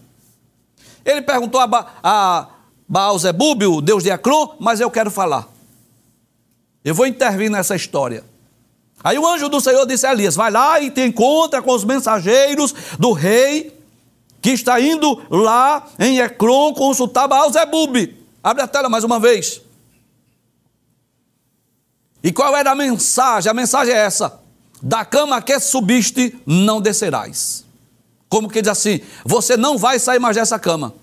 Ele 1.03 1.21
perguntou 1.21 1.59
a, 1.59 1.87
a 2.03 2.47
Baal 2.89 3.19
Zebub, 3.19 3.61
o 3.67 3.81
Deus 3.81 4.01
de 4.01 4.09
Acron, 4.09 4.55
mas 4.59 4.79
eu 4.79 4.89
quero 4.89 5.11
falar. 5.11 5.47
Eu 6.83 6.95
vou 6.95 7.05
intervir 7.05 7.51
nessa 7.51 7.75
história. 7.75 8.23
Aí 9.03 9.19
o 9.19 9.27
anjo 9.27 9.47
do 9.47 9.61
Senhor 9.61 9.85
disse 9.85 10.07
a 10.07 10.11
Elias: 10.11 10.35
Vai 10.35 10.49
lá 10.49 10.81
e 10.81 10.89
te 10.89 11.01
encontra 11.01 11.61
com 11.61 11.71
os 11.71 11.83
mensageiros 11.83 12.73
do 12.97 13.11
rei 13.11 13.77
que 14.41 14.49
está 14.49 14.81
indo 14.81 15.21
lá 15.29 15.85
em 15.99 16.19
Ecrom 16.19 16.73
consultar 16.73 17.27
Baal 17.27 17.51
Zebub. 17.51 17.95
Abre 18.43 18.63
a 18.63 18.67
tela 18.67 18.89
mais 18.89 19.03
uma 19.03 19.19
vez. 19.19 19.61
E 22.23 22.31
qual 22.31 22.55
era 22.57 22.71
a 22.71 22.75
mensagem? 22.75 23.51
A 23.51 23.53
mensagem 23.53 23.93
é 23.93 23.97
essa: 23.97 24.39
da 24.81 25.05
cama 25.05 25.39
que 25.43 25.59
subiste, 25.59 26.35
não 26.43 26.81
descerás. 26.81 27.63
Como 28.27 28.49
que 28.49 28.61
diz 28.61 28.71
assim? 28.71 28.99
Você 29.23 29.55
não 29.55 29.77
vai 29.77 29.99
sair 29.99 30.19
mais 30.19 30.35
dessa 30.35 30.57
cama, 30.57 30.93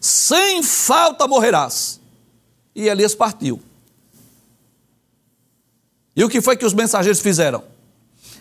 sem 0.00 0.62
falta 0.62 1.26
morrerás. 1.26 2.00
E 2.74 2.88
Elias 2.88 3.14
partiu. 3.14 3.60
E 6.14 6.24
o 6.24 6.28
que 6.28 6.40
foi 6.40 6.56
que 6.56 6.64
os 6.64 6.74
mensageiros 6.74 7.20
fizeram? 7.20 7.62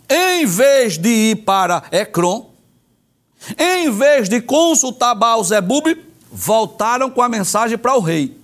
Em 0.09 0.45
vez 0.45 0.97
de 0.97 1.09
ir 1.09 1.35
para 1.43 1.83
Ecrom, 1.91 2.49
em 3.57 3.91
vez 3.91 4.29
de 4.29 4.41
consultar 4.41 5.13
Baal-Zebub, 5.13 5.97
voltaram 6.31 7.09
com 7.09 7.21
a 7.21 7.29
mensagem 7.29 7.77
para 7.77 7.95
o 7.95 7.99
rei. 7.99 8.37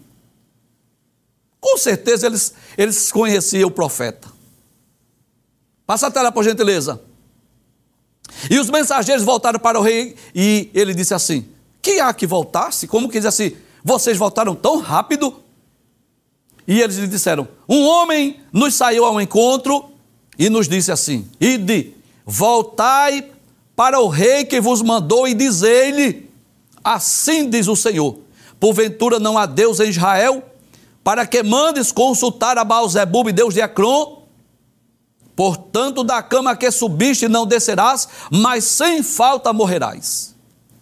Com 1.60 1.78
certeza 1.78 2.26
eles, 2.26 2.54
eles 2.78 3.12
conheciam 3.12 3.68
o 3.68 3.72
profeta. 3.72 4.28
Passa 5.86 6.08
a 6.08 6.12
tela, 6.12 6.32
por 6.32 6.44
gentileza. 6.44 7.02
E 8.50 8.58
os 8.58 8.70
mensageiros 8.70 9.24
voltaram 9.24 9.60
para 9.60 9.80
o 9.80 9.84
rei 9.84 10.16
e 10.34 10.70
ele 10.74 10.94
disse 10.94 11.14
assim: 11.14 11.46
Que 11.82 12.00
há 12.00 12.14
que 12.14 12.28
voltasse? 12.28 12.88
Como 12.88 13.10
que 13.10 13.18
diz 13.18 13.26
assim? 13.26 13.56
Vocês 13.84 14.18
voltaram 14.18 14.56
tão 14.56 14.80
rápido? 14.80 15.36
E 16.68 16.80
eles 16.80 16.98
lhe 16.98 17.08
disseram: 17.08 17.48
Um 17.68 17.84
homem 17.86 18.40
nos 18.52 18.76
saiu 18.76 19.06
ao 19.06 19.20
encontro 19.20 19.90
e 20.38 20.50
nos 20.50 20.68
disse 20.68 20.92
assim: 20.92 21.28
Ide, 21.40 21.96
voltai 22.26 23.30
para 23.76 24.00
o 24.00 24.08
rei 24.08 24.46
que 24.46 24.62
vos 24.62 24.82
mandou 24.82 25.28
e 25.28 25.34
dizei-lhe: 25.34 26.30
Assim 26.84 27.50
diz 27.50 27.68
o 27.68 27.76
Senhor: 27.76 28.20
Porventura 28.60 29.20
não 29.20 29.38
há 29.38 29.46
Deus 29.46 29.80
em 29.80 29.90
Israel? 29.90 30.44
para 31.04 31.26
que 31.26 31.44
mandes 31.44 31.92
consultar 31.92 32.58
a 32.58 32.64
Baal-Zebub, 32.64 33.32
Deus 33.32 33.54
de 33.54 33.62
Ecrom. 33.62 34.22
Portanto, 35.36 36.04
da 36.04 36.22
cama 36.22 36.56
que 36.56 36.70
subiste 36.70 37.28
não 37.28 37.46
descerás, 37.46 38.08
mas 38.32 38.64
sem 38.66 39.02
falta 39.02 39.52
morrerás. 39.52 40.36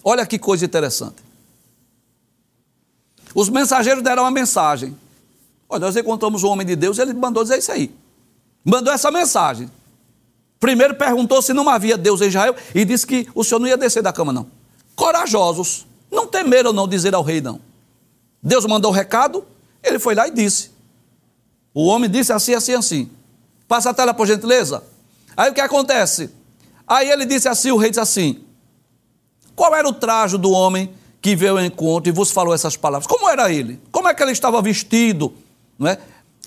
Olha 0.04 0.26
que 0.26 0.40
coisa 0.40 0.66
interessante. 0.66 1.18
Os 3.34 3.50
mensageiros 3.50 4.04
deram 4.04 4.24
uma 4.24 4.32
mensagem. 4.32 4.96
Olha, 5.68 5.82
nós 5.82 5.96
encontramos 5.96 6.44
um 6.44 6.50
homem 6.50 6.66
de 6.66 6.76
Deus, 6.76 6.98
ele 6.98 7.14
mandou 7.14 7.44
dizer 7.44 7.60
isso 7.60 7.72
aí. 7.72 7.94
Mandou 8.64 8.92
essa 8.92 9.12
mensagem. 9.12 9.70
Primeiro 10.60 10.96
perguntou 10.96 11.42
se 11.42 11.54
não 11.54 11.70
havia 11.70 11.98
Deus 11.98 12.22
em 12.22 12.28
Israel 12.28 12.56
e 12.74 12.84
disse 12.84 13.06
que 13.06 13.30
o 13.34 13.44
senhor 13.44 13.60
não 13.60 13.68
ia 13.68 13.78
descer 13.78 14.02
da 14.02 14.12
cama, 14.12 14.34
não. 14.34 14.48
Corajosos, 14.96 15.86
não 16.12 16.28
temeram 16.28 16.74
não 16.74 16.88
dizer 16.88 17.14
ao 17.14 17.24
rei, 17.24 17.40
não. 17.40 17.62
Deus 18.42 18.66
mandou 18.66 18.92
o 18.92 18.94
recado, 18.94 19.46
ele 19.84 20.00
foi 20.00 20.16
lá 20.16 20.28
e 20.28 20.32
disse. 20.32 20.72
O 21.74 21.86
homem 21.86 22.10
disse 22.10 22.34
assim, 22.34 22.54
assim, 22.54 22.74
assim. 22.74 23.10
Passa 23.68 23.92
a 23.92 23.94
tela, 23.94 24.14
por 24.14 24.28
gentileza. 24.28 24.84
Aí 25.38 25.52
o 25.52 25.54
que 25.54 25.62
acontece? 25.62 26.30
Aí 26.86 27.10
ele 27.10 27.26
disse 27.26 27.48
assim, 27.48 27.72
o 27.72 27.78
rei 27.78 27.92
disse 27.92 28.00
assim: 28.00 28.44
Qual 29.60 29.76
era 29.76 29.86
o 29.86 29.92
traje 29.92 30.38
do 30.38 30.52
homem 30.52 30.90
que 31.22 31.36
veio 31.36 31.58
ao 31.58 31.66
encontro 31.66 32.08
e 32.10 32.14
vos 32.14 32.32
falou 32.32 32.54
essas 32.54 32.78
palavras? 32.78 33.06
Como 33.06 33.30
era 33.30 33.52
ele? 33.52 33.78
Como 33.92 34.08
é 34.08 34.14
que 34.14 34.24
ele 34.24 34.32
estava 34.32 34.62
vestido? 34.62 35.34
Não 35.78 35.90
é? 35.90 35.98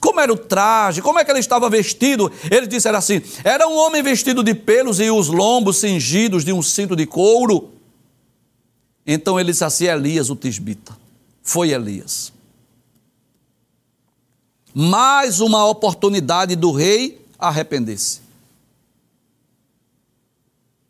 Como 0.00 0.18
era 0.18 0.32
o 0.32 0.36
traje? 0.38 1.02
Como 1.02 1.18
é 1.18 1.24
que 1.26 1.30
ele 1.30 1.38
estava 1.38 1.68
vestido? 1.68 2.32
Ele 2.50 2.66
disse 2.66 2.88
era 2.88 2.96
assim: 2.96 3.20
Era 3.44 3.68
um 3.68 3.76
homem 3.76 4.02
vestido 4.02 4.42
de 4.42 4.54
pelos 4.54 4.98
e 4.98 5.10
os 5.10 5.28
lombos 5.28 5.76
cingidos 5.76 6.42
de 6.42 6.54
um 6.54 6.62
cinto 6.62 6.96
de 6.96 7.04
couro. 7.04 7.68
Então 9.06 9.38
ele 9.38 9.52
disse 9.52 9.62
assim: 9.62 9.84
Elias, 9.84 10.30
o 10.30 10.34
tisbita. 10.34 10.96
Foi 11.42 11.68
Elias 11.68 12.32
mais 14.74 15.38
uma 15.38 15.66
oportunidade 15.66 16.56
do 16.56 16.72
rei 16.72 17.20
arrepender-se. 17.38 18.22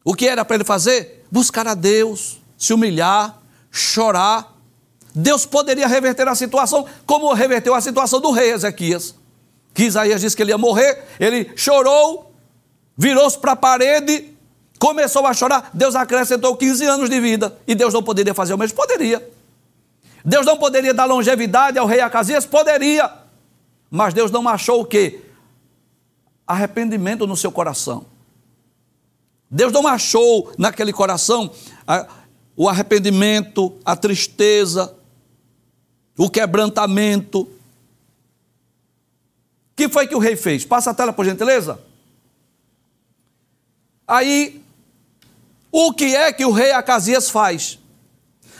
O 0.04 0.14
que 0.14 0.28
era 0.28 0.44
para 0.44 0.54
ele 0.54 0.64
fazer? 0.64 1.21
Buscar 1.32 1.66
a 1.66 1.72
Deus, 1.72 2.42
se 2.58 2.74
humilhar, 2.74 3.38
chorar. 3.70 4.54
Deus 5.14 5.46
poderia 5.46 5.86
reverter 5.86 6.28
a 6.28 6.34
situação, 6.34 6.84
como 7.06 7.32
reverteu 7.32 7.74
a 7.74 7.80
situação 7.80 8.20
do 8.20 8.30
rei 8.30 8.52
Ezequias. 8.52 9.14
Que 9.72 9.84
Isaías 9.84 10.20
disse 10.20 10.36
que 10.36 10.42
ele 10.42 10.50
ia 10.50 10.58
morrer, 10.58 11.02
ele 11.18 11.50
chorou, 11.56 12.34
virou-se 12.94 13.38
para 13.38 13.52
a 13.52 13.56
parede, 13.56 14.36
começou 14.78 15.26
a 15.26 15.32
chorar. 15.32 15.70
Deus 15.72 15.96
acrescentou 15.96 16.54
15 16.54 16.84
anos 16.84 17.08
de 17.08 17.18
vida. 17.18 17.58
E 17.66 17.74
Deus 17.74 17.94
não 17.94 18.02
poderia 18.02 18.34
fazer 18.34 18.52
o 18.52 18.58
mesmo? 18.58 18.76
Poderia. 18.76 19.26
Deus 20.22 20.44
não 20.44 20.58
poderia 20.58 20.92
dar 20.92 21.06
longevidade 21.06 21.78
ao 21.78 21.86
rei 21.86 22.00
Acasias? 22.00 22.44
Poderia. 22.44 23.10
Mas 23.90 24.12
Deus 24.12 24.30
não 24.30 24.46
achou 24.46 24.82
o 24.82 24.84
quê? 24.84 25.22
Arrependimento 26.46 27.26
no 27.26 27.38
seu 27.38 27.50
coração. 27.50 28.12
Deus 29.52 29.70
não 29.70 29.86
achou 29.86 30.50
naquele 30.56 30.94
coração 30.94 31.52
a, 31.86 32.08
o 32.56 32.70
arrependimento, 32.70 33.78
a 33.84 33.94
tristeza, 33.94 34.96
o 36.16 36.30
quebrantamento. 36.30 37.42
O 37.42 37.50
que 39.76 39.90
foi 39.90 40.06
que 40.06 40.14
o 40.14 40.18
rei 40.18 40.36
fez? 40.36 40.64
Passa 40.64 40.90
a 40.90 40.94
tela, 40.94 41.12
por 41.12 41.26
gentileza. 41.26 41.78
Aí, 44.08 44.64
o 45.70 45.92
que 45.92 46.16
é 46.16 46.32
que 46.32 46.46
o 46.46 46.50
rei 46.50 46.72
Acasias 46.72 47.28
faz? 47.28 47.78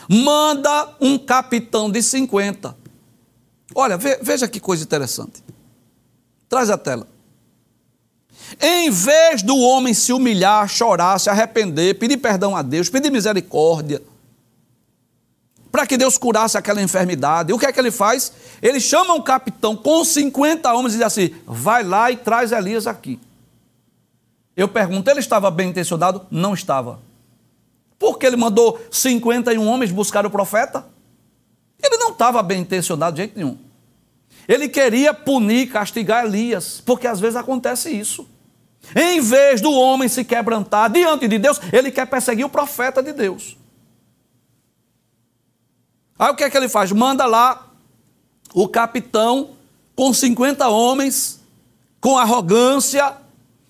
Manda 0.07 0.95
um 1.01 1.17
capitão 1.17 1.89
de 1.89 2.03
50. 2.03 2.77
Olha, 3.73 3.97
veja 3.97 4.47
que 4.47 4.59
coisa 4.59 4.83
interessante. 4.83 5.43
Traz 6.47 6.69
a 6.69 6.77
tela. 6.77 7.07
Em 8.61 8.89
vez 8.89 9.41
do 9.41 9.57
homem 9.57 9.93
se 9.93 10.13
humilhar, 10.13 10.67
chorar, 10.67 11.19
se 11.19 11.29
arrepender, 11.29 11.97
pedir 11.97 12.17
perdão 12.17 12.55
a 12.55 12.61
Deus, 12.61 12.89
pedir 12.89 13.11
misericórdia, 13.11 14.01
para 15.71 15.87
que 15.87 15.97
Deus 15.97 16.19
curasse 16.19 16.55
aquela 16.55 16.81
enfermidade, 16.81 17.51
o 17.51 17.57
que 17.57 17.65
é 17.65 17.71
que 17.71 17.79
ele 17.79 17.89
faz? 17.89 18.31
Ele 18.61 18.79
chama 18.79 19.15
um 19.15 19.21
capitão 19.21 19.75
com 19.75 20.05
50 20.05 20.71
homens 20.71 20.93
e 20.93 20.97
diz 20.97 21.05
assim: 21.07 21.35
vai 21.47 21.83
lá 21.83 22.11
e 22.11 22.17
traz 22.17 22.51
Elias 22.51 22.85
aqui. 22.85 23.19
Eu 24.55 24.67
pergunto, 24.67 25.09
ele 25.09 25.19
estava 25.19 25.49
bem 25.49 25.69
intencionado? 25.69 26.27
Não 26.29 26.53
estava. 26.53 26.99
Por 27.97 28.19
que 28.19 28.25
ele 28.27 28.35
mandou 28.35 28.79
51 28.91 29.65
homens 29.65 29.91
buscar 29.91 30.25
o 30.25 30.29
profeta? 30.29 30.85
Ele 31.81 31.97
não 31.97 32.11
estava 32.11 32.43
bem 32.43 32.61
intencionado 32.61 33.15
de 33.15 33.23
jeito 33.23 33.35
nenhum. 33.35 33.57
Ele 34.47 34.69
queria 34.69 35.13
punir, 35.13 35.71
castigar 35.71 36.25
Elias, 36.25 36.83
porque 36.85 37.07
às 37.07 37.19
vezes 37.19 37.35
acontece 37.35 37.89
isso. 37.89 38.27
Em 38.95 39.21
vez 39.21 39.61
do 39.61 39.71
homem 39.71 40.09
se 40.09 40.23
quebrantar 40.23 40.91
diante 40.91 41.27
de 41.27 41.39
Deus, 41.39 41.59
ele 41.71 41.91
quer 41.91 42.05
perseguir 42.05 42.45
o 42.45 42.49
profeta 42.49 43.01
de 43.01 43.13
Deus. 43.13 43.57
Aí 46.17 46.31
o 46.31 46.35
que 46.35 46.43
é 46.43 46.49
que 46.49 46.57
ele 46.57 46.69
faz? 46.69 46.91
Manda 46.91 47.25
lá 47.25 47.67
o 48.53 48.67
capitão 48.67 49.51
com 49.95 50.13
50 50.13 50.67
homens, 50.67 51.39
com 51.99 52.17
arrogância, 52.17 53.17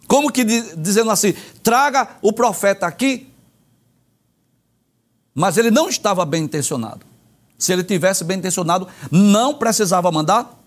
como 0.07 0.31
que 0.31 0.43
dizendo 0.43 1.09
assim: 1.11 1.33
traga 1.61 2.17
o 2.21 2.33
profeta 2.33 2.85
aqui. 2.85 3.29
Mas 5.33 5.57
ele 5.57 5.71
não 5.71 5.89
estava 5.89 6.25
bem 6.25 6.43
intencionado. 6.43 7.05
Se 7.57 7.71
ele 7.71 7.83
tivesse 7.83 8.23
bem 8.23 8.37
intencionado, 8.37 8.87
não 9.09 9.55
precisava 9.55 10.11
mandar 10.11 10.59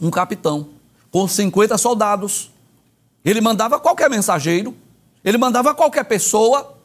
um 0.00 0.10
capitão 0.10 0.68
com 1.10 1.26
50 1.26 1.76
soldados. 1.76 2.50
Ele 3.24 3.40
mandava 3.40 3.78
qualquer 3.78 4.08
mensageiro, 4.08 4.74
ele 5.24 5.38
mandava 5.38 5.74
qualquer 5.74 6.04
pessoa, 6.04 6.76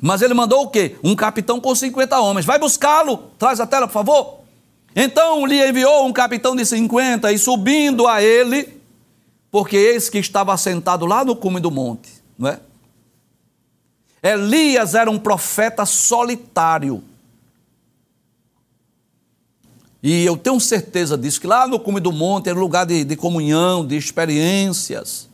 mas 0.00 0.22
ele 0.22 0.34
mandou 0.34 0.64
o 0.64 0.68
quê? 0.68 0.96
Um 1.02 1.14
capitão 1.14 1.60
com 1.60 1.74
50 1.74 2.18
homens. 2.20 2.46
Vai 2.46 2.58
buscá-lo, 2.58 3.30
traz 3.38 3.60
a 3.60 3.66
tela, 3.66 3.86
por 3.86 3.92
favor. 3.92 4.38
Então 4.94 5.46
lhe 5.46 5.66
enviou 5.66 6.06
um 6.06 6.12
capitão 6.12 6.54
de 6.54 6.64
50 6.64 7.32
e 7.32 7.38
subindo 7.38 8.06
a 8.06 8.22
ele, 8.22 8.80
porque 9.50 9.76
eis 9.76 10.08
que 10.08 10.18
estava 10.18 10.56
sentado 10.56 11.06
lá 11.06 11.24
no 11.24 11.34
cume 11.34 11.60
do 11.60 11.70
monte, 11.70 12.10
não 12.38 12.48
é? 12.48 12.60
Elias 14.22 14.94
era 14.94 15.10
um 15.10 15.18
profeta 15.18 15.84
solitário. 15.84 17.02
E 20.02 20.24
eu 20.24 20.36
tenho 20.36 20.58
certeza 20.60 21.16
disso, 21.16 21.40
que 21.40 21.46
lá 21.46 21.66
no 21.66 21.78
cume 21.78 22.00
do 22.00 22.12
monte 22.12 22.48
era 22.48 22.58
lugar 22.58 22.84
de, 22.84 23.04
de 23.04 23.16
comunhão, 23.16 23.86
de 23.86 23.96
experiências, 23.96 25.28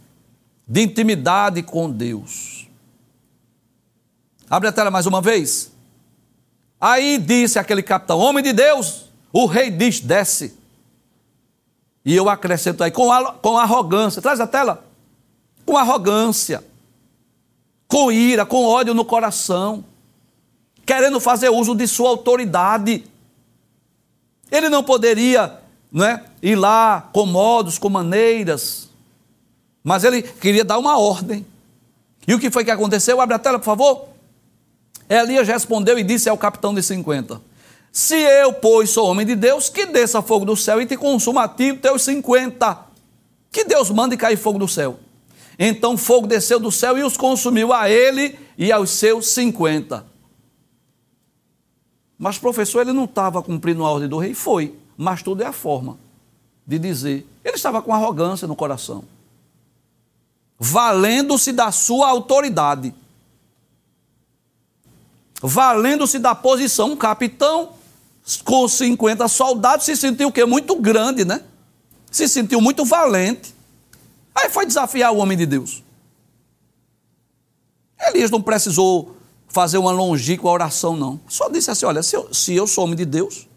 de 0.69 0.83
intimidade 0.83 1.63
com 1.63 1.91
Deus. 1.91 2.69
Abre 4.51 4.69
a 4.69 4.73
tela 4.73 4.91
mais 4.91 5.07
uma 5.07 5.23
vez. 5.23 5.73
Aí 6.79 7.19
disse 7.19 7.59
aquele 7.59 7.83
capitão: 7.83 8.19
Homem 8.19 8.45
de 8.45 8.53
Deus, 8.53 9.07
o 9.33 9.47
rei 9.47 9.71
diz: 9.71 10.01
desce. 10.01 10.57
E 12.05 12.15
eu 12.15 12.29
acrescento 12.29 12.83
aí, 12.85 12.91
com, 12.91 13.09
com 13.43 13.59
arrogância. 13.59 14.23
Traz 14.23 14.41
a 14.41 14.47
tela. 14.47 14.85
Com 15.67 15.77
arrogância. 15.77 16.65
Com 17.87 18.13
ira, 18.13 18.47
com 18.47 18.65
ódio 18.65 18.95
no 18.95 19.05
coração. 19.05 19.85
Querendo 20.87 21.21
fazer 21.21 21.51
uso 21.51 21.75
de 21.75 21.87
sua 21.87 22.09
autoridade. 22.09 23.05
Ele 24.51 24.69
não 24.71 24.83
poderia 24.83 25.59
não 25.93 26.05
é, 26.05 26.25
ir 26.43 26.57
lá 26.57 27.11
com 27.13 27.27
modos, 27.27 27.79
com 27.79 27.91
maneiras. 27.91 28.88
Mas 29.83 30.05
ele 30.05 30.23
queria 30.23 30.65
dar 30.65 30.79
uma 30.79 30.99
ordem. 30.99 31.47
E 32.27 32.35
o 32.35 32.39
que 32.39 32.51
foi 32.51 32.65
que 32.65 32.71
aconteceu? 32.71 33.21
Abre 33.21 33.35
a 33.35 33.39
tela, 33.39 33.59
por 33.59 33.65
favor. 33.65 34.09
Elias 35.09 35.49
respondeu 35.49 35.99
e 35.99 36.05
disse 36.05 36.29
ao 36.29 36.37
capitão 36.37 36.75
de 36.75 36.83
50: 36.83 37.41
se 37.93 38.15
eu, 38.15 38.53
pois, 38.53 38.91
sou 38.91 39.09
homem 39.09 39.27
de 39.27 39.35
Deus, 39.35 39.69
que 39.69 39.87
desça 39.87 40.23
fogo 40.23 40.45
do 40.45 40.57
céu 40.57 40.81
e 40.81 40.87
te 40.87 40.97
consuma 40.97 41.45
a 41.45 41.49
ti 41.49 41.75
teus 41.75 42.03
cinquenta. 42.03 42.79
Que 43.51 43.65
Deus 43.65 43.91
mande 43.91 44.17
cair 44.17 44.37
fogo 44.37 44.59
do 44.59 44.69
céu. 44.69 45.01
Então 45.59 45.97
fogo 45.97 46.27
desceu 46.27 46.61
do 46.61 46.71
céu 46.71 46.97
e 46.97 47.03
os 47.03 47.17
consumiu 47.17 47.73
a 47.73 47.91
ele 47.91 48.39
e 48.57 48.71
aos 48.71 48.91
seus 48.91 49.31
cinquenta. 49.31 50.07
Mas, 52.17 52.39
professor, 52.39 52.83
ele 52.83 52.93
não 52.93 53.05
estava 53.05 53.43
cumprindo 53.43 53.85
a 53.85 53.91
ordem 53.91 54.09
do 54.09 54.19
rei? 54.19 54.35
Foi. 54.35 54.75
Mas 54.97 55.23
tudo 55.23 55.43
é 55.43 55.47
a 55.47 55.53
forma 55.53 55.99
de 56.67 56.79
dizer. 56.79 57.27
Ele 57.45 57.57
estava 57.57 57.81
com 57.81 57.95
arrogância 57.95 58.47
no 58.47 58.57
coração. 58.57 59.05
Valendo-se 60.59 61.53
da 61.53 61.71
sua 61.71 62.09
autoridade. 62.09 62.95
Valendo-se 65.41 66.19
da 66.19 66.35
posição. 66.35 66.93
Um 66.93 66.97
capitão 66.97 67.75
com 68.45 68.69
50 68.69 69.27
soldados, 69.29 69.87
se 69.87 69.97
sentiu 69.97 70.29
o 70.29 70.33
quê? 70.33 70.45
Muito 70.45 70.75
grande, 70.77 71.25
né? 71.25 71.43
Se 72.11 72.29
sentiu 72.29 72.61
muito 72.61 72.85
valente. 72.85 73.55
Aí 74.35 74.51
foi 74.51 74.67
desafiar 74.67 75.13
o 75.13 75.19
homem 75.19 75.37
de 75.37 75.47
Deus. 75.47 75.83
Elias 78.09 78.31
não 78.31 78.43
precisou 78.43 79.17
fazer 79.49 79.79
uma 79.79 79.91
longínqua 79.91 80.51
oração, 80.51 80.97
não. 80.97 81.21
Só 81.29 81.49
disse 81.49 81.71
assim: 81.71 81.87
olha, 81.87 82.03
se 82.03 82.17
eu, 82.17 82.33
se 82.33 82.55
eu 82.55 82.67
sou 82.67 82.85
homem 82.85 82.97
de 82.97 83.05
Deus, 83.05 83.49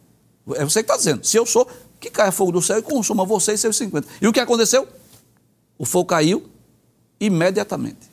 é 0.56 0.64
você 0.64 0.82
que 0.82 0.86
está 0.86 0.98
dizendo, 0.98 1.26
se 1.26 1.38
eu 1.38 1.46
sou, 1.46 1.68
que 2.00 2.10
caia 2.10 2.32
fogo 2.32 2.52
do 2.52 2.62
céu 2.62 2.80
e 2.80 2.82
consuma 2.82 3.26
você 3.26 3.54
e 3.54 3.58
seus 3.58 3.76
50. 3.78 4.08
E 4.22 4.28
o 4.28 4.34
que 4.34 4.40
aconteceu? 4.40 4.88
O 5.78 5.86
fogo 5.86 6.06
caiu 6.06 6.50
imediatamente. 7.22 8.12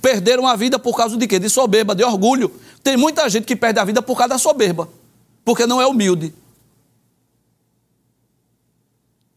Perderam 0.00 0.46
a 0.46 0.54
vida 0.54 0.78
por 0.78 0.96
causa 0.96 1.16
de 1.16 1.26
quê? 1.26 1.40
De 1.40 1.50
soberba, 1.50 1.94
de 1.94 2.04
orgulho. 2.04 2.52
Tem 2.82 2.96
muita 2.96 3.28
gente 3.28 3.44
que 3.44 3.56
perde 3.56 3.80
a 3.80 3.84
vida 3.84 4.00
por 4.00 4.16
causa 4.16 4.34
da 4.34 4.38
soberba 4.38 4.88
porque 5.44 5.66
não 5.66 5.80
é 5.80 5.86
humilde. 5.86 6.34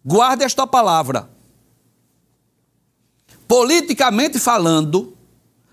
Guarde 0.03 0.43
esta 0.43 0.65
palavra. 0.65 1.29
Politicamente 3.47 4.39
falando, 4.39 5.13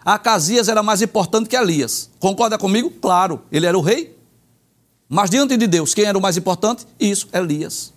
Acasias 0.05 0.69
era 0.69 0.83
mais 0.83 1.01
importante 1.01 1.49
que 1.49 1.57
Elias. 1.57 2.11
Concorda 2.19 2.59
comigo? 2.59 2.91
Claro, 2.91 3.43
ele 3.51 3.67
era 3.67 3.79
o 3.79 3.81
rei. 3.81 4.17
Mas 5.09 5.31
diante 5.31 5.57
de 5.57 5.67
Deus, 5.67 5.95
quem 5.95 6.05
era 6.05 6.19
o 6.19 6.21
mais 6.21 6.37
importante? 6.37 6.87
Isso, 6.99 7.29
Elias. 7.33 7.93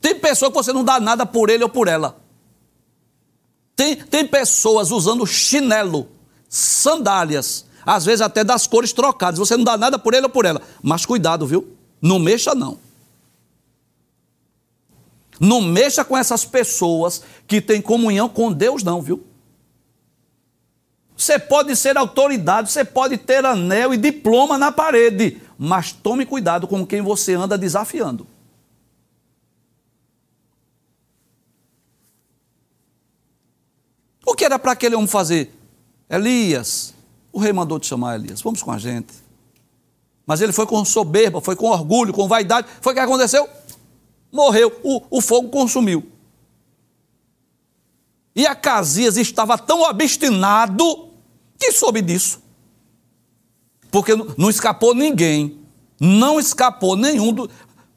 Tem 0.00 0.14
pessoa 0.14 0.50
que 0.50 0.56
você 0.56 0.72
não 0.72 0.82
dá 0.82 0.98
nada 0.98 1.26
por 1.26 1.50
ele 1.50 1.62
ou 1.62 1.68
por 1.68 1.88
ela. 1.88 2.18
Tem, 3.80 3.96
tem 3.96 4.26
pessoas 4.26 4.90
usando 4.90 5.26
chinelo, 5.26 6.06
sandálias, 6.50 7.64
às 7.86 8.04
vezes 8.04 8.20
até 8.20 8.44
das 8.44 8.66
cores 8.66 8.92
trocadas. 8.92 9.38
Você 9.38 9.56
não 9.56 9.64
dá 9.64 9.78
nada 9.78 9.98
por 9.98 10.12
ele 10.12 10.24
ou 10.24 10.28
por 10.28 10.44
ela. 10.44 10.60
Mas 10.82 11.06
cuidado, 11.06 11.46
viu? 11.46 11.66
Não 11.98 12.18
mexa, 12.18 12.54
não. 12.54 12.78
Não 15.40 15.62
mexa 15.62 16.04
com 16.04 16.14
essas 16.14 16.44
pessoas 16.44 17.22
que 17.46 17.58
têm 17.58 17.80
comunhão 17.80 18.28
com 18.28 18.52
Deus, 18.52 18.82
não, 18.82 19.00
viu? 19.00 19.24
Você 21.16 21.38
pode 21.38 21.74
ser 21.74 21.96
autoridade, 21.96 22.70
você 22.70 22.84
pode 22.84 23.16
ter 23.16 23.46
anel 23.46 23.94
e 23.94 23.96
diploma 23.96 24.58
na 24.58 24.70
parede, 24.70 25.40
mas 25.56 25.90
tome 25.90 26.26
cuidado 26.26 26.68
com 26.68 26.86
quem 26.86 27.00
você 27.00 27.32
anda 27.32 27.56
desafiando. 27.56 28.26
Que 34.40 34.44
era 34.46 34.58
para 34.58 34.72
aquele 34.72 34.94
homem 34.94 35.06
fazer? 35.06 35.54
Elias, 36.08 36.94
o 37.30 37.38
rei 37.38 37.52
mandou 37.52 37.78
te 37.78 37.86
chamar, 37.86 38.14
Elias. 38.14 38.40
Vamos 38.40 38.62
com 38.62 38.72
a 38.72 38.78
gente. 38.78 39.12
Mas 40.26 40.40
ele 40.40 40.50
foi 40.50 40.66
com 40.66 40.82
soberba, 40.82 41.42
foi 41.42 41.54
com 41.54 41.66
orgulho, 41.66 42.10
com 42.10 42.26
vaidade. 42.26 42.66
Foi 42.80 42.94
o 42.94 42.96
que 42.96 43.02
aconteceu? 43.02 43.46
Morreu. 44.32 44.80
O, 44.82 45.18
o 45.18 45.20
fogo 45.20 45.50
consumiu. 45.50 46.10
E 48.34 48.46
Acasias 48.46 49.18
estava 49.18 49.58
tão 49.58 49.82
obstinado 49.82 51.10
que 51.58 51.70
soube 51.72 52.00
disso. 52.00 52.40
Porque 53.90 54.12
não 54.38 54.48
escapou 54.48 54.94
ninguém. 54.94 55.58
Não 56.00 56.40
escapou 56.40 56.96
nenhum 56.96 57.46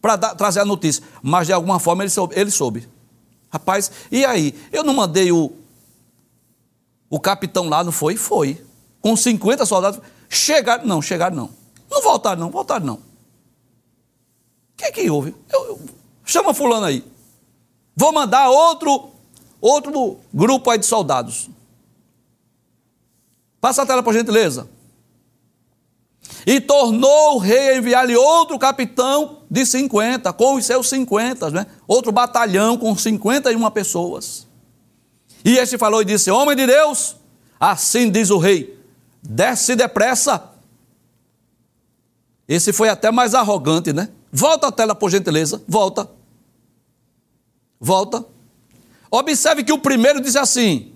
para 0.01 0.17
trazer 0.17 0.60
a 0.60 0.65
notícia, 0.65 1.01
mas 1.21 1.47
de 1.47 1.53
alguma 1.53 1.79
forma 1.79 2.03
ele 2.03 2.10
soube, 2.10 2.38
ele 2.38 2.51
soube. 2.51 2.89
Rapaz, 3.49 3.89
e 4.12 4.25
aí? 4.25 4.53
Eu 4.73 4.84
não 4.84 4.93
mandei 4.93 5.32
o, 5.32 5.53
o 7.13 7.19
capitão 7.19 7.69
lá, 7.69 7.84
não 7.84 7.91
foi? 7.91 8.17
Foi. 8.17 8.60
Com 8.99 9.15
50 9.15 9.67
soldados. 9.67 10.02
Chegaram, 10.28 10.84
não, 10.84 10.99
chegaram 10.99 11.36
não. 11.36 11.49
Não 11.88 12.02
voltaram 12.02 12.41
não, 12.41 12.49
voltaram 12.49 12.84
não. 12.84 12.95
O 12.95 13.02
que 14.76 14.91
que 14.91 15.12
houve? 15.12 15.36
Eu, 15.47 15.63
eu, 15.67 15.82
chama 16.26 16.56
fulano 16.56 16.88
aí. 16.88 17.06
Vou 17.95 18.12
mandar 18.12 18.49
outro, 18.49 19.12
outro 19.62 20.17
grupo 20.34 20.71
aí 20.71 20.80
de 20.80 20.88
soldados. 20.88 21.52
Passa 23.62 23.84
a 23.84 23.86
tela, 23.86 24.02
por 24.02 24.12
gentileza. 24.12 24.67
E 26.47 26.60
tornou 26.60 27.36
o 27.36 27.38
rei 27.38 27.69
a 27.69 27.78
enviar-lhe 27.78 28.15
outro 28.15 28.58
capitão 28.58 29.43
de 29.52 29.63
50, 29.67 30.34
com 30.34 30.56
os 30.56 30.65
seus 30.65 30.89
50, 30.89 31.52
né? 31.52 31.67
outro 31.88 32.12
batalhão 32.12 32.76
com 32.76 32.97
51 32.97 33.69
pessoas. 33.69 34.42
E 35.43 35.58
este 35.58 35.77
falou 35.77 36.01
e 36.01 36.06
disse: 36.06 36.32
Homem 36.32 36.56
de 36.56 36.65
Deus, 36.65 37.15
assim 37.60 38.10
diz 38.10 38.29
o 38.29 38.38
rei, 38.38 38.79
desce 39.21 39.75
depressa. 39.75 40.51
Esse 42.47 42.71
foi 42.71 42.89
até 42.89 43.12
mais 43.12 43.34
arrogante, 43.34 43.91
né? 43.91 44.10
Volta 44.32 44.67
a 44.67 44.71
tela, 44.71 44.95
por 44.95 45.10
gentileza, 45.10 45.62
volta. 45.67 46.10
Volta. 47.79 48.25
Observe 49.12 49.63
que 49.63 49.71
o 49.71 49.77
primeiro 49.77 50.21
diz 50.21 50.36
assim: 50.36 50.93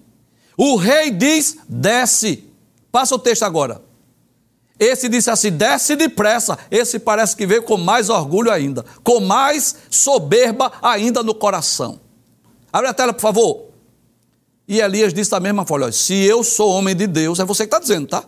O 0.57 0.75
rei 0.75 1.11
diz: 1.11 1.57
desce. 1.67 2.45
Passa 2.91 3.15
o 3.15 3.19
texto 3.19 3.43
agora. 3.43 3.81
Esse 4.79 5.09
disse 5.09 5.29
assim: 5.29 5.51
desce 5.51 5.95
depressa. 5.95 6.57
Esse 6.71 6.99
parece 6.99 7.35
que 7.35 7.45
veio 7.45 7.63
com 7.63 7.77
mais 7.77 8.09
orgulho 8.09 8.51
ainda, 8.51 8.85
com 9.03 9.19
mais 9.19 9.75
soberba 9.89 10.71
ainda 10.81 11.21
no 11.21 11.35
coração. 11.35 11.99
Abre 12.71 12.89
a 12.89 12.93
tela, 12.93 13.13
por 13.13 13.21
favor. 13.21 13.66
E 14.67 14.79
Elias 14.81 15.13
disse 15.13 15.31
da 15.31 15.39
mesma 15.39 15.65
forma: 15.65 15.91
se 15.91 16.13
eu 16.13 16.43
sou 16.43 16.71
homem 16.71 16.95
de 16.95 17.07
Deus, 17.07 17.39
é 17.39 17.45
você 17.45 17.63
que 17.63 17.67
está 17.67 17.79
dizendo, 17.79 18.07
tá? 18.07 18.23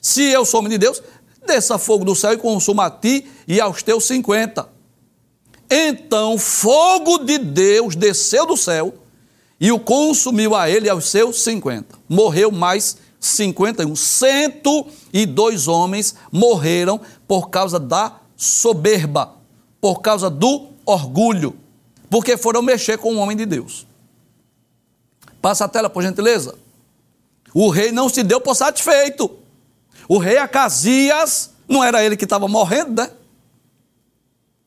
Se 0.00 0.22
eu 0.22 0.44
sou 0.44 0.60
homem 0.60 0.70
de 0.70 0.78
Deus, 0.78 1.02
desça 1.46 1.78
fogo 1.78 2.04
do 2.04 2.14
céu 2.14 2.32
e 2.32 2.38
consuma 2.38 2.86
a 2.86 2.90
ti 2.90 3.26
e 3.46 3.60
aos 3.60 3.82
teus 3.82 4.04
cinquenta. 4.04 4.68
Então 5.68 6.38
fogo 6.38 7.18
de 7.18 7.38
Deus 7.38 7.94
desceu 7.94 8.46
do 8.46 8.56
céu 8.56 8.94
e 9.60 9.70
o 9.70 9.78
consumiu 9.78 10.54
a 10.54 10.70
ele 10.70 10.86
e 10.86 10.90
aos 10.90 11.08
seus 11.08 11.42
cinquenta. 11.42 11.98
Morreu 12.08 12.50
mais 12.50 12.96
51. 13.20 13.94
102 13.94 15.68
homens 15.68 16.14
morreram 16.32 17.00
por 17.28 17.50
causa 17.50 17.78
da 17.78 18.20
soberba, 18.36 19.36
por 19.80 20.00
causa 20.00 20.30
do 20.30 20.68
orgulho, 20.86 21.54
porque 22.08 22.36
foram 22.36 22.62
mexer 22.62 22.96
com 22.96 23.14
o 23.14 23.18
homem 23.18 23.36
de 23.36 23.44
Deus. 23.44 23.86
Passa 25.40 25.64
a 25.64 25.68
tela, 25.68 25.88
por 25.88 26.02
gentileza. 26.02 26.54
O 27.54 27.68
rei 27.68 27.90
não 27.92 28.08
se 28.08 28.22
deu 28.22 28.40
por 28.40 28.54
satisfeito. 28.54 29.30
O 30.08 30.18
rei 30.18 30.38
Acasias, 30.38 31.50
não 31.68 31.82
era 31.82 32.04
ele 32.04 32.16
que 32.16 32.24
estava 32.24 32.48
morrendo, 32.48 33.00
né? 33.02 33.10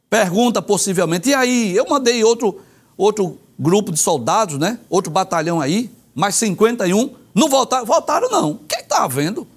Pergunta 0.09 0.62
possivelmente, 0.62 1.29
e 1.29 1.33
aí? 1.33 1.75
Eu 1.75 1.88
mandei 1.89 2.23
outro, 2.23 2.62
outro 2.95 3.39
grupo 3.57 3.91
de 3.91 3.99
soldados, 3.99 4.59
né? 4.59 4.79
Outro 4.89 5.12
batalhão 5.12 5.59
aí, 5.59 5.89
mais 6.13 6.36
51 6.36 7.15
não 7.33 7.49
voltaram? 7.49 7.86
Voltaram 7.86 8.29
não. 8.29 8.59
Quem 8.67 8.79
está 8.79 9.07
vendo? 9.07 9.47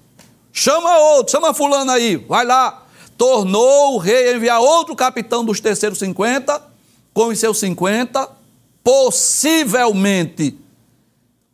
Chama 0.51 0.97
outro, 0.97 1.31
chama 1.31 1.53
fulano 1.53 1.91
aí, 1.91 2.15
vai 2.15 2.43
lá. 2.43 2.85
Tornou 3.15 3.95
o 3.95 3.97
rei 3.97 4.29
a 4.29 4.35
enviar 4.35 4.59
outro 4.59 4.95
capitão 4.95 5.45
dos 5.45 5.59
terceiros 5.59 5.99
50, 5.99 6.61
com 7.13 7.27
os 7.27 7.39
seus 7.39 7.59
50, 7.59 8.29
possivelmente, 8.83 10.57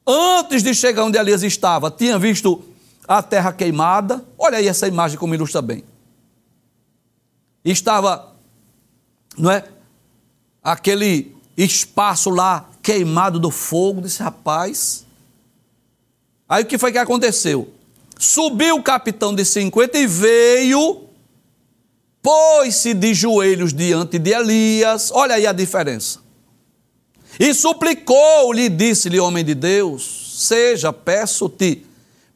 antes 0.06 0.63
de 0.63 0.74
chegar 0.74 1.04
onde 1.04 1.18
Elias 1.18 1.44
estava, 1.44 1.89
tinha 1.92 2.18
visto 2.20 2.63
a 3.08 3.22
terra 3.22 3.52
queimada. 3.54 4.24
Olha 4.38 4.58
aí 4.58 4.68
essa 4.68 4.88
imagem 4.88 5.18
como 5.18 5.36
ilustra 5.36 5.62
bem. 5.62 5.84
Estava, 7.63 8.34
não 9.38 9.52
é? 9.52 9.66
Aquele 10.62 11.36
espaço 11.56 12.30
lá 12.30 12.70
queimado 12.82 13.39
do 13.39 13.50
fogo, 13.50 14.02
desse 14.02 14.22
rapaz, 14.22 15.04
Aí 16.54 16.62
o 16.62 16.66
que 16.68 16.78
foi 16.78 16.92
que 16.92 17.00
aconteceu? 17.00 17.74
Subiu 18.16 18.76
o 18.76 18.84
capitão 18.84 19.34
de 19.34 19.44
50 19.44 19.98
e 19.98 20.06
veio, 20.06 21.06
pôs-se 22.22 22.94
de 22.94 23.12
joelhos 23.12 23.74
diante 23.74 24.20
de 24.20 24.32
Elias. 24.32 25.10
Olha 25.12 25.34
aí 25.34 25.48
a 25.48 25.52
diferença. 25.52 26.20
E 27.39 27.54
suplicou-lhe, 27.54 28.69
disse-lhe, 28.69 29.19
homem 29.19 29.43
de 29.43 29.56
Deus: 29.56 30.38
Seja, 30.48 30.93
peço-te, 30.93 31.86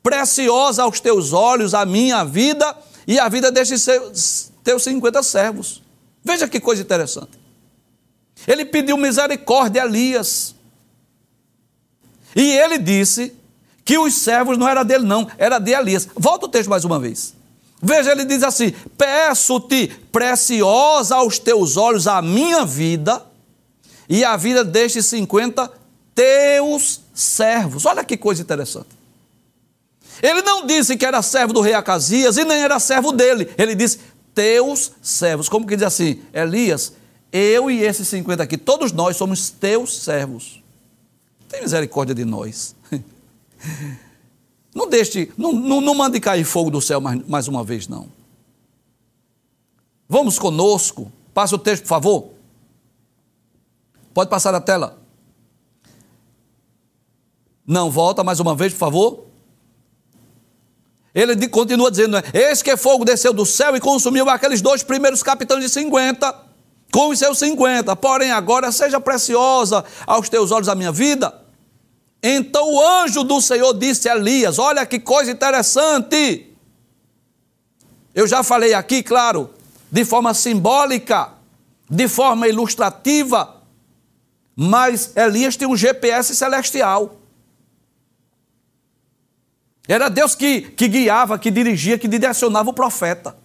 preciosa 0.01 0.83
aos 0.83 0.99
teus 0.99 1.33
olhos 1.33 1.73
a 1.73 1.85
minha 1.85 2.23
vida 2.23 2.75
e 3.07 3.19
a 3.19 3.29
vida 3.29 3.51
destes 3.51 4.51
teus 4.63 4.83
50 4.83 5.23
servos. 5.23 5.81
Veja 6.23 6.47
que 6.47 6.59
coisa 6.59 6.81
interessante. 6.81 7.31
Ele 8.47 8.65
pediu 8.65 8.97
misericórdia 8.97 9.83
a 9.83 9.85
Elias. 9.85 10.55
E 12.35 12.51
ele 12.51 12.77
disse 12.77 13.33
que 13.83 13.97
os 13.97 14.13
servos 14.13 14.57
não 14.57 14.67
era 14.67 14.83
dele, 14.83 15.05
não, 15.05 15.27
era 15.37 15.59
de 15.59 15.71
Elias. 15.71 16.07
Volta 16.15 16.45
o 16.45 16.49
texto 16.49 16.69
mais 16.69 16.83
uma 16.83 16.99
vez. 16.99 17.33
Veja, 17.81 18.11
ele 18.11 18.25
diz 18.25 18.43
assim: 18.43 18.73
Peço-te, 18.97 19.87
preciosa 20.11 21.15
aos 21.15 21.39
teus 21.39 21.77
olhos, 21.77 22.07
a 22.07 22.21
minha 22.21 22.65
vida 22.65 23.23
e 24.09 24.23
a 24.23 24.37
vida 24.37 24.63
destes 24.63 25.05
50 25.07 25.71
teus 26.15 27.01
servos. 27.13 27.85
Olha 27.85 28.03
que 28.03 28.17
coisa 28.17 28.41
interessante. 28.41 28.89
Ele 30.21 30.41
não 30.41 30.65
disse 30.65 30.97
que 30.97 31.05
era 31.05 31.21
servo 31.21 31.53
do 31.53 31.61
rei 31.61 31.73
Acasias 31.73 32.37
e 32.37 32.43
nem 32.43 32.61
era 32.61 32.79
servo 32.79 33.11
dele. 33.11 33.49
Ele 33.57 33.75
disse 33.75 33.99
teus 34.33 34.91
servos. 35.01 35.47
Como 35.49 35.67
que 35.67 35.75
diz 35.75 35.85
assim? 35.85 36.21
Elias, 36.33 36.93
eu 37.31 37.69
e 37.69 37.83
esses 37.83 38.07
50 38.07 38.41
aqui, 38.41 38.57
todos 38.57 38.91
nós 38.91 39.17
somos 39.17 39.49
teus 39.49 40.03
servos. 40.03 40.63
Tem 41.49 41.61
misericórdia 41.61 42.15
de 42.15 42.25
nós. 42.25 42.75
Não 44.73 44.87
deixe, 44.87 45.31
não, 45.35 45.51
não, 45.51 45.81
não 45.81 45.95
mande 45.95 46.19
cair 46.19 46.43
fogo 46.43 46.69
do 46.69 46.79
céu 46.79 47.01
mais, 47.01 47.27
mais 47.27 47.47
uma 47.47 47.63
vez, 47.63 47.87
não. 47.87 48.07
Vamos 50.07 50.37
conosco. 50.37 51.11
Passa 51.33 51.55
o 51.55 51.57
texto, 51.57 51.81
por 51.81 51.89
favor. 51.89 52.29
Pode 54.17 54.31
passar 54.31 54.55
a 54.55 54.59
tela. 54.59 54.97
Não, 57.67 57.91
volta 57.91 58.23
mais 58.23 58.39
uma 58.39 58.55
vez, 58.55 58.73
por 58.73 58.79
favor. 58.79 59.25
Ele 61.13 61.47
continua 61.47 61.91
dizendo: 61.91 62.13
né? 62.13 62.23
Eis 62.33 62.63
que 62.63 62.75
fogo 62.75 63.05
desceu 63.05 63.31
do 63.31 63.45
céu 63.45 63.75
e 63.75 63.79
consumiu 63.79 64.27
aqueles 64.27 64.59
dois 64.59 64.81
primeiros 64.81 65.21
capitães 65.21 65.63
de 65.63 65.69
50, 65.69 66.35
com 66.91 67.09
os 67.09 67.19
seus 67.19 67.37
50. 67.37 67.95
Porém, 67.97 68.31
agora 68.31 68.71
seja 68.71 68.99
preciosa 68.99 69.85
aos 70.07 70.27
teus 70.29 70.49
olhos 70.49 70.67
a 70.67 70.73
minha 70.73 70.91
vida 70.91 71.45
então 72.23 72.73
o 72.73 72.81
anjo 73.03 73.23
do 73.23 73.39
Senhor 73.39 73.73
disse 73.73 74.09
a 74.09 74.15
Elias: 74.15 74.57
Olha 74.57 74.85
que 74.85 74.99
coisa 74.99 75.31
interessante. 75.31 76.51
Eu 78.15 78.25
já 78.25 78.41
falei 78.41 78.73
aqui, 78.73 79.03
claro, 79.03 79.51
de 79.91 80.03
forma 80.03 80.33
simbólica, 80.33 81.33
de 81.87 82.07
forma 82.07 82.47
ilustrativa, 82.47 83.56
mas 84.59 85.15
Elias 85.15 85.55
tinha 85.55 85.69
um 85.69 85.77
GPS 85.77 86.35
celestial. 86.35 87.17
Era 89.87 90.09
Deus 90.09 90.33
que, 90.33 90.61
que 90.61 90.87
guiava, 90.87 91.37
que 91.37 91.51
dirigia, 91.51 91.99
que 91.99 92.07
direcionava 92.07 92.71
o 92.71 92.73
profeta. 92.73 93.37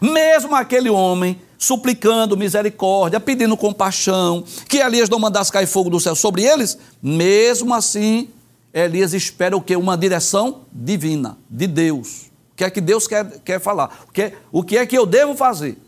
Mesmo 0.00 0.56
aquele 0.56 0.88
homem 0.88 1.38
suplicando 1.58 2.34
misericórdia, 2.34 3.20
pedindo 3.20 3.56
compaixão, 3.58 4.42
que 4.66 4.78
Elias 4.78 5.10
não 5.10 5.18
mandasse 5.18 5.52
cair 5.52 5.66
fogo 5.66 5.90
do 5.90 6.00
céu 6.00 6.14
sobre 6.14 6.42
eles, 6.42 6.78
mesmo 7.02 7.74
assim, 7.74 8.30
Elias 8.72 9.12
espera 9.12 9.54
o 9.54 9.60
que? 9.60 9.76
Uma 9.76 9.98
direção 9.98 10.62
divina, 10.72 11.36
de 11.48 11.66
Deus. 11.66 12.30
O 12.52 12.56
que 12.56 12.64
é 12.64 12.70
que 12.70 12.80
Deus 12.80 13.06
quer, 13.06 13.38
quer 13.40 13.60
falar? 13.60 14.04
O 14.08 14.12
que, 14.12 14.22
é, 14.22 14.34
o 14.50 14.62
que 14.62 14.78
é 14.78 14.86
que 14.86 14.96
eu 14.96 15.04
devo 15.04 15.36
fazer? 15.36 15.78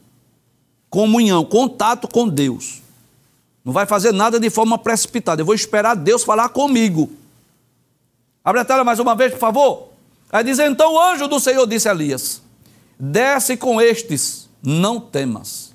Comunhão, 0.90 1.44
contato 1.46 2.06
com 2.06 2.28
Deus. 2.28 2.82
Não 3.68 3.74
vai 3.74 3.84
fazer 3.84 4.14
nada 4.14 4.40
de 4.40 4.48
forma 4.48 4.78
precipitada. 4.78 5.42
Eu 5.42 5.44
vou 5.44 5.54
esperar 5.54 5.94
Deus 5.94 6.24
falar 6.24 6.48
comigo. 6.48 7.12
Abre 8.42 8.62
a 8.62 8.64
tela 8.64 8.82
mais 8.82 8.98
uma 8.98 9.14
vez, 9.14 9.32
por 9.32 9.40
favor. 9.40 9.88
Aí 10.32 10.42
diz: 10.42 10.58
Então 10.58 10.94
o 10.94 10.98
anjo 10.98 11.28
do 11.28 11.38
Senhor 11.38 11.66
disse 11.66 11.86
a 11.86 11.92
Elias: 11.92 12.40
Desce 12.98 13.58
com 13.58 13.78
estes 13.78 14.48
não 14.62 14.98
temas. 14.98 15.74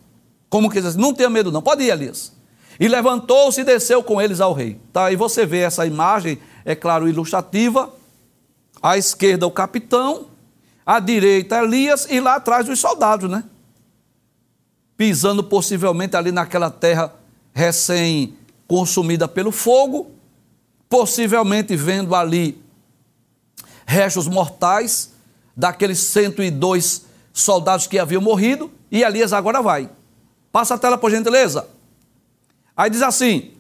Como 0.50 0.72
que 0.72 0.82
diz, 0.82 0.96
não 0.96 1.14
tenha 1.14 1.30
medo 1.30 1.52
não, 1.52 1.62
pode 1.62 1.84
ir, 1.84 1.92
Elias. 1.92 2.34
E 2.80 2.88
levantou-se 2.88 3.62
e 3.62 3.64
desceu 3.64 4.02
com 4.02 4.20
eles 4.20 4.42
ao 4.42 4.54
rei. 4.54 4.80
Tá, 4.92 5.12
e 5.12 5.16
você 5.16 5.46
vê 5.46 5.60
essa 5.60 5.86
imagem, 5.86 6.40
é 6.66 6.74
claro, 6.74 7.08
ilustrativa. 7.08 7.94
À 8.82 8.98
esquerda 8.98 9.46
o 9.46 9.52
capitão, 9.52 10.30
à 10.84 11.00
direita 11.00 11.60
Elias 11.60 12.08
e 12.10 12.20
lá 12.20 12.38
atrás 12.38 12.68
os 12.68 12.80
soldados, 12.80 13.30
né? 13.30 13.44
pisando 14.98 15.44
possivelmente 15.44 16.16
ali 16.16 16.32
naquela 16.32 16.72
terra 16.72 17.14
recém 17.54 18.36
consumida 18.68 19.28
pelo 19.28 19.52
fogo, 19.52 20.12
possivelmente 20.90 21.76
vendo 21.76 22.16
ali 22.16 22.62
restos 23.86 24.28
mortais 24.28 25.12
daqueles 25.56 26.00
102 26.00 27.06
soldados 27.32 27.88
que 27.88 28.00
haviam 28.00 28.22
morrido, 28.22 28.72
e 28.92 29.04
Elias 29.04 29.34
agora 29.34 29.62
vai. 29.62 29.90
Passa 30.52 30.76
a 30.76 30.78
tela, 30.78 30.98
por 30.98 31.12
gentileza. 31.12 31.68
Aí 32.76 32.90
diz 32.90 33.02
assim: 33.02 33.52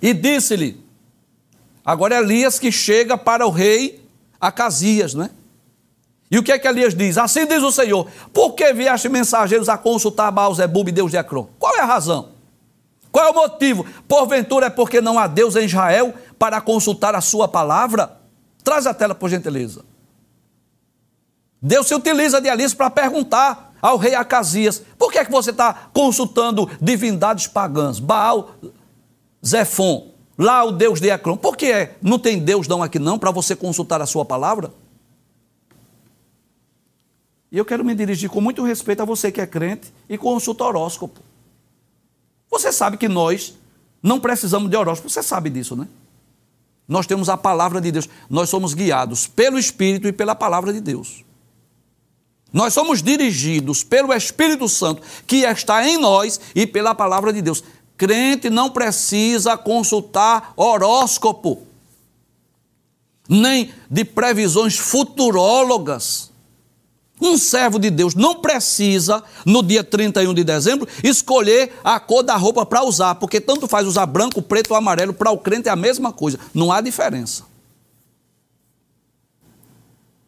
E 0.00 0.12
disse-lhe, 0.12 0.80
agora 1.84 2.16
é 2.16 2.18
Elias 2.18 2.58
que 2.58 2.70
chega 2.70 3.16
para 3.16 3.46
o 3.46 3.50
rei 3.50 4.02
Acasias, 4.40 5.14
né? 5.14 5.30
E 6.30 6.38
o 6.38 6.42
que 6.42 6.52
é 6.52 6.58
que 6.58 6.66
Elias 6.66 6.94
diz? 6.94 7.16
Assim 7.16 7.46
diz 7.46 7.62
o 7.62 7.72
Senhor: 7.72 8.08
Por 8.32 8.52
que 8.52 8.72
vieste 8.72 9.08
mensageiros 9.08 9.68
a 9.68 9.78
consultar 9.78 10.30
Baal 10.30 10.54
Zebub 10.54 10.90
Deus 10.90 11.10
de 11.10 11.16
Ecrón? 11.16 11.46
Qual 11.58 11.74
é 11.76 11.80
a 11.80 11.86
razão? 11.86 12.35
Qual 13.10 13.26
é 13.26 13.30
o 13.30 13.34
motivo? 13.34 13.86
Porventura 14.06 14.66
é 14.66 14.70
porque 14.70 15.00
não 15.00 15.18
há 15.18 15.26
Deus 15.26 15.56
em 15.56 15.64
Israel 15.64 16.14
para 16.38 16.60
consultar 16.60 17.14
a 17.14 17.20
sua 17.20 17.48
palavra? 17.48 18.18
Traz 18.62 18.86
a 18.86 18.92
tela, 18.92 19.14
por 19.14 19.30
gentileza. 19.30 19.84
Deus 21.60 21.86
se 21.86 21.94
utiliza 21.94 22.40
de 22.40 22.48
Elias 22.48 22.74
para 22.74 22.90
perguntar 22.90 23.74
ao 23.80 23.96
rei 23.96 24.14
Acasias: 24.14 24.82
por 24.98 25.10
que 25.10 25.18
é 25.18 25.24
que 25.24 25.30
você 25.30 25.50
está 25.50 25.88
consultando 25.92 26.68
divindades 26.80 27.46
pagãs? 27.46 27.98
Baal, 27.98 28.50
Zefon, 29.44 30.08
lá 30.36 30.64
o 30.64 30.72
Deus 30.72 31.00
de 31.00 31.08
Ecrón. 31.08 31.36
Por 31.36 31.56
que 31.56 31.66
é? 31.66 31.96
Não 32.02 32.18
tem 32.18 32.38
Deus 32.38 32.68
não 32.68 32.82
aqui 32.82 32.98
não 32.98 33.18
para 33.18 33.30
você 33.30 33.56
consultar 33.56 34.00
a 34.00 34.06
sua 34.06 34.24
palavra? 34.24 34.72
E 37.50 37.58
eu 37.58 37.64
quero 37.64 37.84
me 37.84 37.94
dirigir 37.94 38.28
com 38.28 38.40
muito 38.40 38.62
respeito 38.62 39.02
a 39.02 39.04
você 39.04 39.30
que 39.30 39.40
é 39.40 39.46
crente 39.46 39.92
e 40.08 40.18
consulta 40.18 40.64
horóscopo. 40.64 41.20
Você 42.50 42.72
sabe 42.72 42.96
que 42.96 43.08
nós 43.08 43.54
não 44.02 44.20
precisamos 44.20 44.70
de 44.70 44.76
horóscopo, 44.76 45.10
você 45.10 45.22
sabe 45.22 45.50
disso, 45.50 45.74
né? 45.74 45.88
Nós 46.88 47.06
temos 47.06 47.28
a 47.28 47.36
palavra 47.36 47.80
de 47.80 47.90
Deus, 47.90 48.08
nós 48.30 48.48
somos 48.48 48.72
guiados 48.72 49.26
pelo 49.26 49.58
Espírito 49.58 50.06
e 50.06 50.12
pela 50.12 50.34
palavra 50.34 50.72
de 50.72 50.80
Deus. 50.80 51.24
Nós 52.52 52.72
somos 52.72 53.02
dirigidos 53.02 53.82
pelo 53.82 54.12
Espírito 54.12 54.68
Santo 54.68 55.02
que 55.26 55.38
está 55.38 55.86
em 55.86 55.98
nós 55.98 56.40
e 56.54 56.66
pela 56.66 56.94
palavra 56.94 57.32
de 57.32 57.42
Deus. 57.42 57.62
Crente 57.96 58.48
não 58.48 58.70
precisa 58.70 59.56
consultar 59.56 60.52
horóscopo, 60.56 61.66
nem 63.28 63.72
de 63.90 64.04
previsões 64.04 64.78
futurólogas. 64.78 66.30
Um 67.20 67.38
servo 67.38 67.78
de 67.78 67.90
Deus 67.90 68.14
não 68.14 68.34
precisa, 68.34 69.22
no 69.44 69.62
dia 69.62 69.82
31 69.82 70.34
de 70.34 70.44
dezembro, 70.44 70.86
escolher 71.02 71.72
a 71.82 71.98
cor 71.98 72.22
da 72.22 72.36
roupa 72.36 72.66
para 72.66 72.84
usar, 72.84 73.14
porque 73.14 73.40
tanto 73.40 73.66
faz 73.66 73.86
usar 73.86 74.04
branco, 74.04 74.42
preto 74.42 74.72
ou 74.72 74.76
amarelo, 74.76 75.14
para 75.14 75.30
o 75.30 75.38
crente 75.38 75.68
é 75.68 75.72
a 75.72 75.76
mesma 75.76 76.12
coisa, 76.12 76.38
não 76.52 76.70
há 76.70 76.80
diferença. 76.80 77.44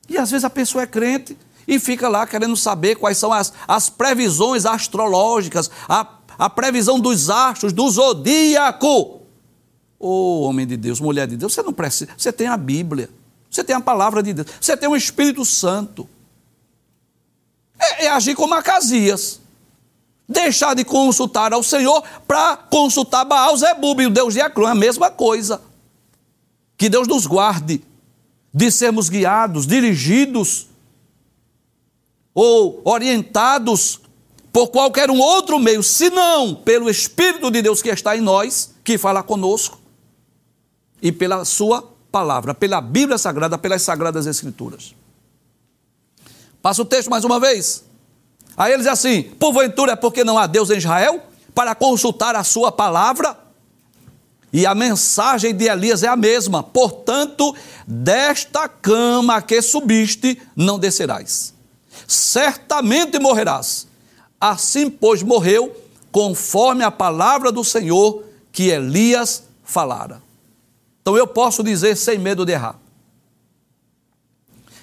E 0.09 0.17
às 0.17 0.31
vezes 0.31 0.45
a 0.45 0.51
pessoa 0.51 0.85
é 0.85 0.87
crente 0.87 1.37
e 1.67 1.79
fica 1.79 2.09
lá 2.09 2.27
querendo 2.27 2.57
saber 2.57 2.97
quais 2.97 3.19
são 3.19 3.31
as, 3.31 3.53
as 3.67 3.91
previsões 3.91 4.65
astrológicas, 4.65 5.71
a, 5.87 6.07
a 6.39 6.49
previsão 6.49 6.99
dos 6.99 7.29
astros, 7.29 7.75
do 7.75 7.91
zodíaco. 7.91 9.21
Ô 10.01 10.09
oh, 10.09 10.41
homem 10.45 10.67
de 10.67 10.79
Deus, 10.79 11.01
mulher 11.01 11.27
de 11.27 11.37
Deus, 11.37 11.53
você 11.53 11.63
não 11.63 11.73
precisa, 11.73 12.11
você 12.17 12.33
tem 12.33 12.47
a 12.47 12.57
Bíblia, 12.57 13.11
você 13.51 13.63
tem 13.63 13.77
a 13.77 13.81
palavra 13.81 14.23
de 14.23 14.33
Deus, 14.33 14.47
você 14.59 14.75
tem 14.75 14.89
o 14.89 14.97
Espírito 14.97 15.45
Santo 15.45 16.09
é, 17.79 18.07
é 18.07 18.11
agir 18.11 18.35
como 18.35 18.55
Acasias. 18.55 19.41
Deixar 20.29 20.75
de 20.75 20.85
consultar 20.85 21.53
ao 21.53 21.63
Senhor 21.63 22.03
para 22.27 22.57
consultar 22.57 23.25
Baal 23.25 23.57
Zebub, 23.57 24.01
o 24.01 24.11
Deus 24.11 24.35
de 24.35 24.41
Ecrón, 24.41 24.69
é 24.69 24.73
a 24.73 24.75
mesma 24.75 25.11
coisa. 25.11 25.63
Que 26.77 26.89
Deus 26.89 27.09
nos 27.09 27.27
guarde 27.27 27.83
de 28.53 28.71
sermos 28.71 29.09
guiados, 29.09 29.67
dirigidos 29.67 30.69
ou 32.35 32.83
orientados 32.85 34.01
por 34.53 34.69
qualquer 34.69 35.11
um 35.11 35.19
outro 35.19 35.59
meio, 35.59 35.83
senão 35.83 36.55
pelo 36.55 36.91
Espírito 36.91 37.51
de 37.51 37.63
Deus 37.63 37.81
que 37.81 37.89
está 37.89 38.17
em 38.17 38.21
nós, 38.21 38.75
que 38.83 38.99
fala 38.99 39.23
conosco, 39.23 39.79
e 41.01 41.13
pela 41.13 41.45
Sua 41.45 41.83
palavra, 42.11 42.55
pela 42.55 42.81
Bíblia 42.81 43.19
Sagrada, 43.19 43.57
pelas 43.57 43.83
Sagradas 43.83 44.27
Escrituras. 44.27 44.95
Passa 46.63 46.83
o 46.83 46.85
texto 46.85 47.11
mais 47.11 47.25
uma 47.25 47.39
vez. 47.39 47.85
Aí 48.57 48.73
ele 48.73 48.83
diz 48.83 48.93
assim: 48.93 49.23
porventura 49.23 49.93
é 49.93 49.97
porque 49.97 50.25
não 50.25 50.39
há 50.39 50.47
Deus 50.47 50.71
em 50.71 50.79
Israel 50.79 51.23
para 51.55 51.75
consultar 51.75 52.35
a 52.35 52.45
sua 52.45 52.73
palavra? 52.73 53.39
E 54.53 54.67
a 54.67 54.75
mensagem 54.75 55.55
de 55.55 55.67
Elias 55.67 56.03
é 56.03 56.09
a 56.09 56.17
mesma: 56.17 56.63
portanto, 56.63 57.55
desta 57.87 58.69
cama 58.69 59.41
que 59.41 59.61
subiste, 59.63 60.41
não 60.57 60.79
descerás. 60.79 61.55
Certamente 62.07 63.19
morrerás. 63.19 63.87
Assim, 64.41 64.89
pois, 64.89 65.23
morreu, 65.23 65.75
conforme 66.11 66.85
a 66.85 66.91
palavra 66.91 67.53
do 67.53 67.65
Senhor 67.65 68.25
que 68.53 68.69
Elias 68.69 69.45
falara. 69.65 70.23
Então 71.03 71.17
eu 71.17 71.27
posso 71.27 71.63
dizer 71.63 71.97
sem 71.97 72.19
medo 72.19 72.45
de 72.45 72.53
errar 72.53 72.77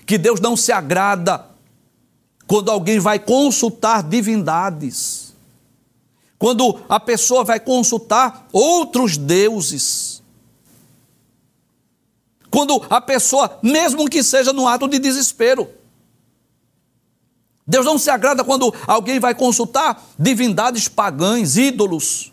que 0.05 0.17
Deus 0.17 0.39
não 0.39 0.55
se 0.55 0.71
agrada 0.71 1.45
quando 2.47 2.69
alguém 2.69 2.99
vai 2.99 3.19
consultar 3.19 4.03
divindades, 4.03 5.33
quando 6.37 6.79
a 6.87 6.99
pessoa 6.99 7.43
vai 7.43 7.59
consultar 7.59 8.47
outros 8.51 9.17
deuses, 9.17 10.21
quando 12.51 12.85
a 12.89 13.01
pessoa, 13.01 13.59
mesmo 13.61 14.09
que 14.09 14.23
seja 14.23 14.53
no 14.53 14.67
ato 14.67 14.87
de 14.87 14.99
desespero, 14.99 15.67
Deus 17.67 17.85
não 17.85 17.97
se 17.97 18.09
agrada 18.09 18.43
quando 18.43 18.73
alguém 18.85 19.19
vai 19.19 19.33
consultar 19.33 20.01
divindades 20.19 20.87
pagãs, 20.87 21.57
ídolos. 21.57 22.31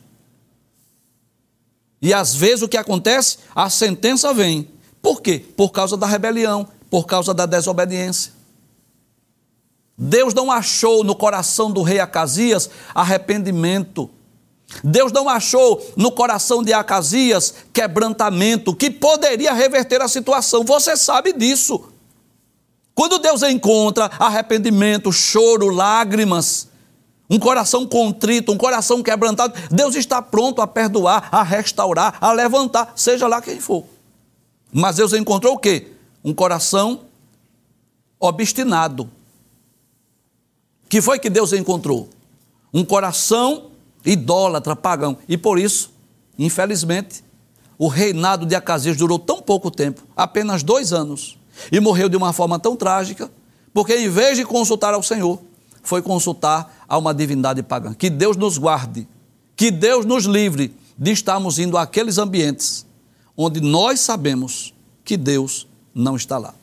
E 2.03 2.13
às 2.13 2.35
vezes 2.35 2.63
o 2.63 2.69
que 2.69 2.77
acontece? 2.77 3.39
A 3.55 3.71
sentença 3.71 4.35
vem. 4.35 4.69
Por 5.01 5.23
quê? 5.23 5.39
Por 5.57 5.71
causa 5.71 5.97
da 5.97 6.07
rebelião, 6.07 6.69
por 6.91 7.07
causa 7.07 7.33
da 7.33 7.47
desobediência. 7.47 8.33
Deus 10.05 10.34
não 10.34 10.50
achou 10.50 11.05
no 11.05 11.14
coração 11.14 11.70
do 11.70 11.80
rei 11.80 12.00
Acasias 12.00 12.68
arrependimento. 12.92 14.11
Deus 14.82 15.12
não 15.12 15.28
achou 15.28 15.80
no 15.96 16.11
coração 16.11 16.61
de 16.61 16.72
Acasias 16.72 17.55
quebrantamento 17.72 18.74
que 18.74 18.90
poderia 18.90 19.53
reverter 19.53 20.03
a 20.03 20.09
situação. 20.09 20.64
Você 20.64 20.96
sabe 20.96 21.32
disso. 21.32 21.84
Quando 22.96 23.20
Deus 23.20 23.44
encontra 23.44 24.11
arrependimento, 24.18 25.12
choro, 25.12 25.68
lágrimas, 25.68 26.68
um 27.30 27.38
coração 27.38 27.86
contrito, 27.86 28.50
um 28.50 28.59
coração 28.59 29.05
quebrantado, 29.05 29.55
Deus 29.70 29.94
está 29.94 30.20
pronto 30.20 30.61
a 30.61 30.66
perdoar, 30.66 31.28
a 31.30 31.44
restaurar, 31.44 32.18
a 32.20 32.32
levantar, 32.32 32.92
seja 32.96 33.28
lá 33.28 33.40
quem 33.40 33.61
for. 33.61 33.84
Mas 34.72 34.96
Deus 34.96 35.12
encontrou 35.12 35.55
o 35.55 35.59
quê? 35.59 35.92
Um 36.24 36.34
coração 36.34 37.03
obstinado, 38.18 39.09
que 40.93 41.01
foi 41.01 41.18
que 41.18 41.30
Deus 41.30 41.55
encontrou? 41.55 42.11
Um 42.70 42.84
coração 42.84 43.70
idólatra, 44.05 44.76
pagão. 44.76 45.16
E 45.26 45.38
por 45.38 45.59
isso, 45.59 45.90
infelizmente, 46.38 47.24
o 47.78 47.88
reinado 47.88 48.45
de 48.45 48.55
Acasias 48.55 48.95
durou 48.99 49.18
tão 49.18 49.40
pouco 49.40 49.70
tempo 49.70 50.03
apenas 50.14 50.62
dois 50.62 50.93
anos 50.93 51.38
e 51.72 51.80
morreu 51.80 52.11
de 52.11 52.16
uma 52.18 52.34
forma 52.34 52.59
tão 52.59 52.76
trágica, 52.76 53.30
porque 53.72 53.97
em 53.97 54.11
vez 54.11 54.36
de 54.36 54.45
consultar 54.45 54.93
ao 54.93 55.03
Senhor, 55.03 55.40
foi 55.82 56.03
consultar 56.03 56.84
a 56.86 56.99
uma 56.99 57.14
divindade 57.14 57.62
pagã. 57.62 57.95
Que 57.95 58.11
Deus 58.11 58.36
nos 58.36 58.59
guarde, 58.59 59.09
que 59.57 59.70
Deus 59.70 60.05
nos 60.05 60.26
livre 60.26 60.76
de 60.99 61.11
estarmos 61.11 61.59
indo 61.59 61.78
àqueles 61.78 62.18
ambientes 62.18 62.84
onde 63.34 63.62
nós 63.62 63.99
sabemos 64.01 64.74
que 65.03 65.16
Deus 65.16 65.66
não 65.95 66.16
está 66.16 66.36
lá. 66.36 66.55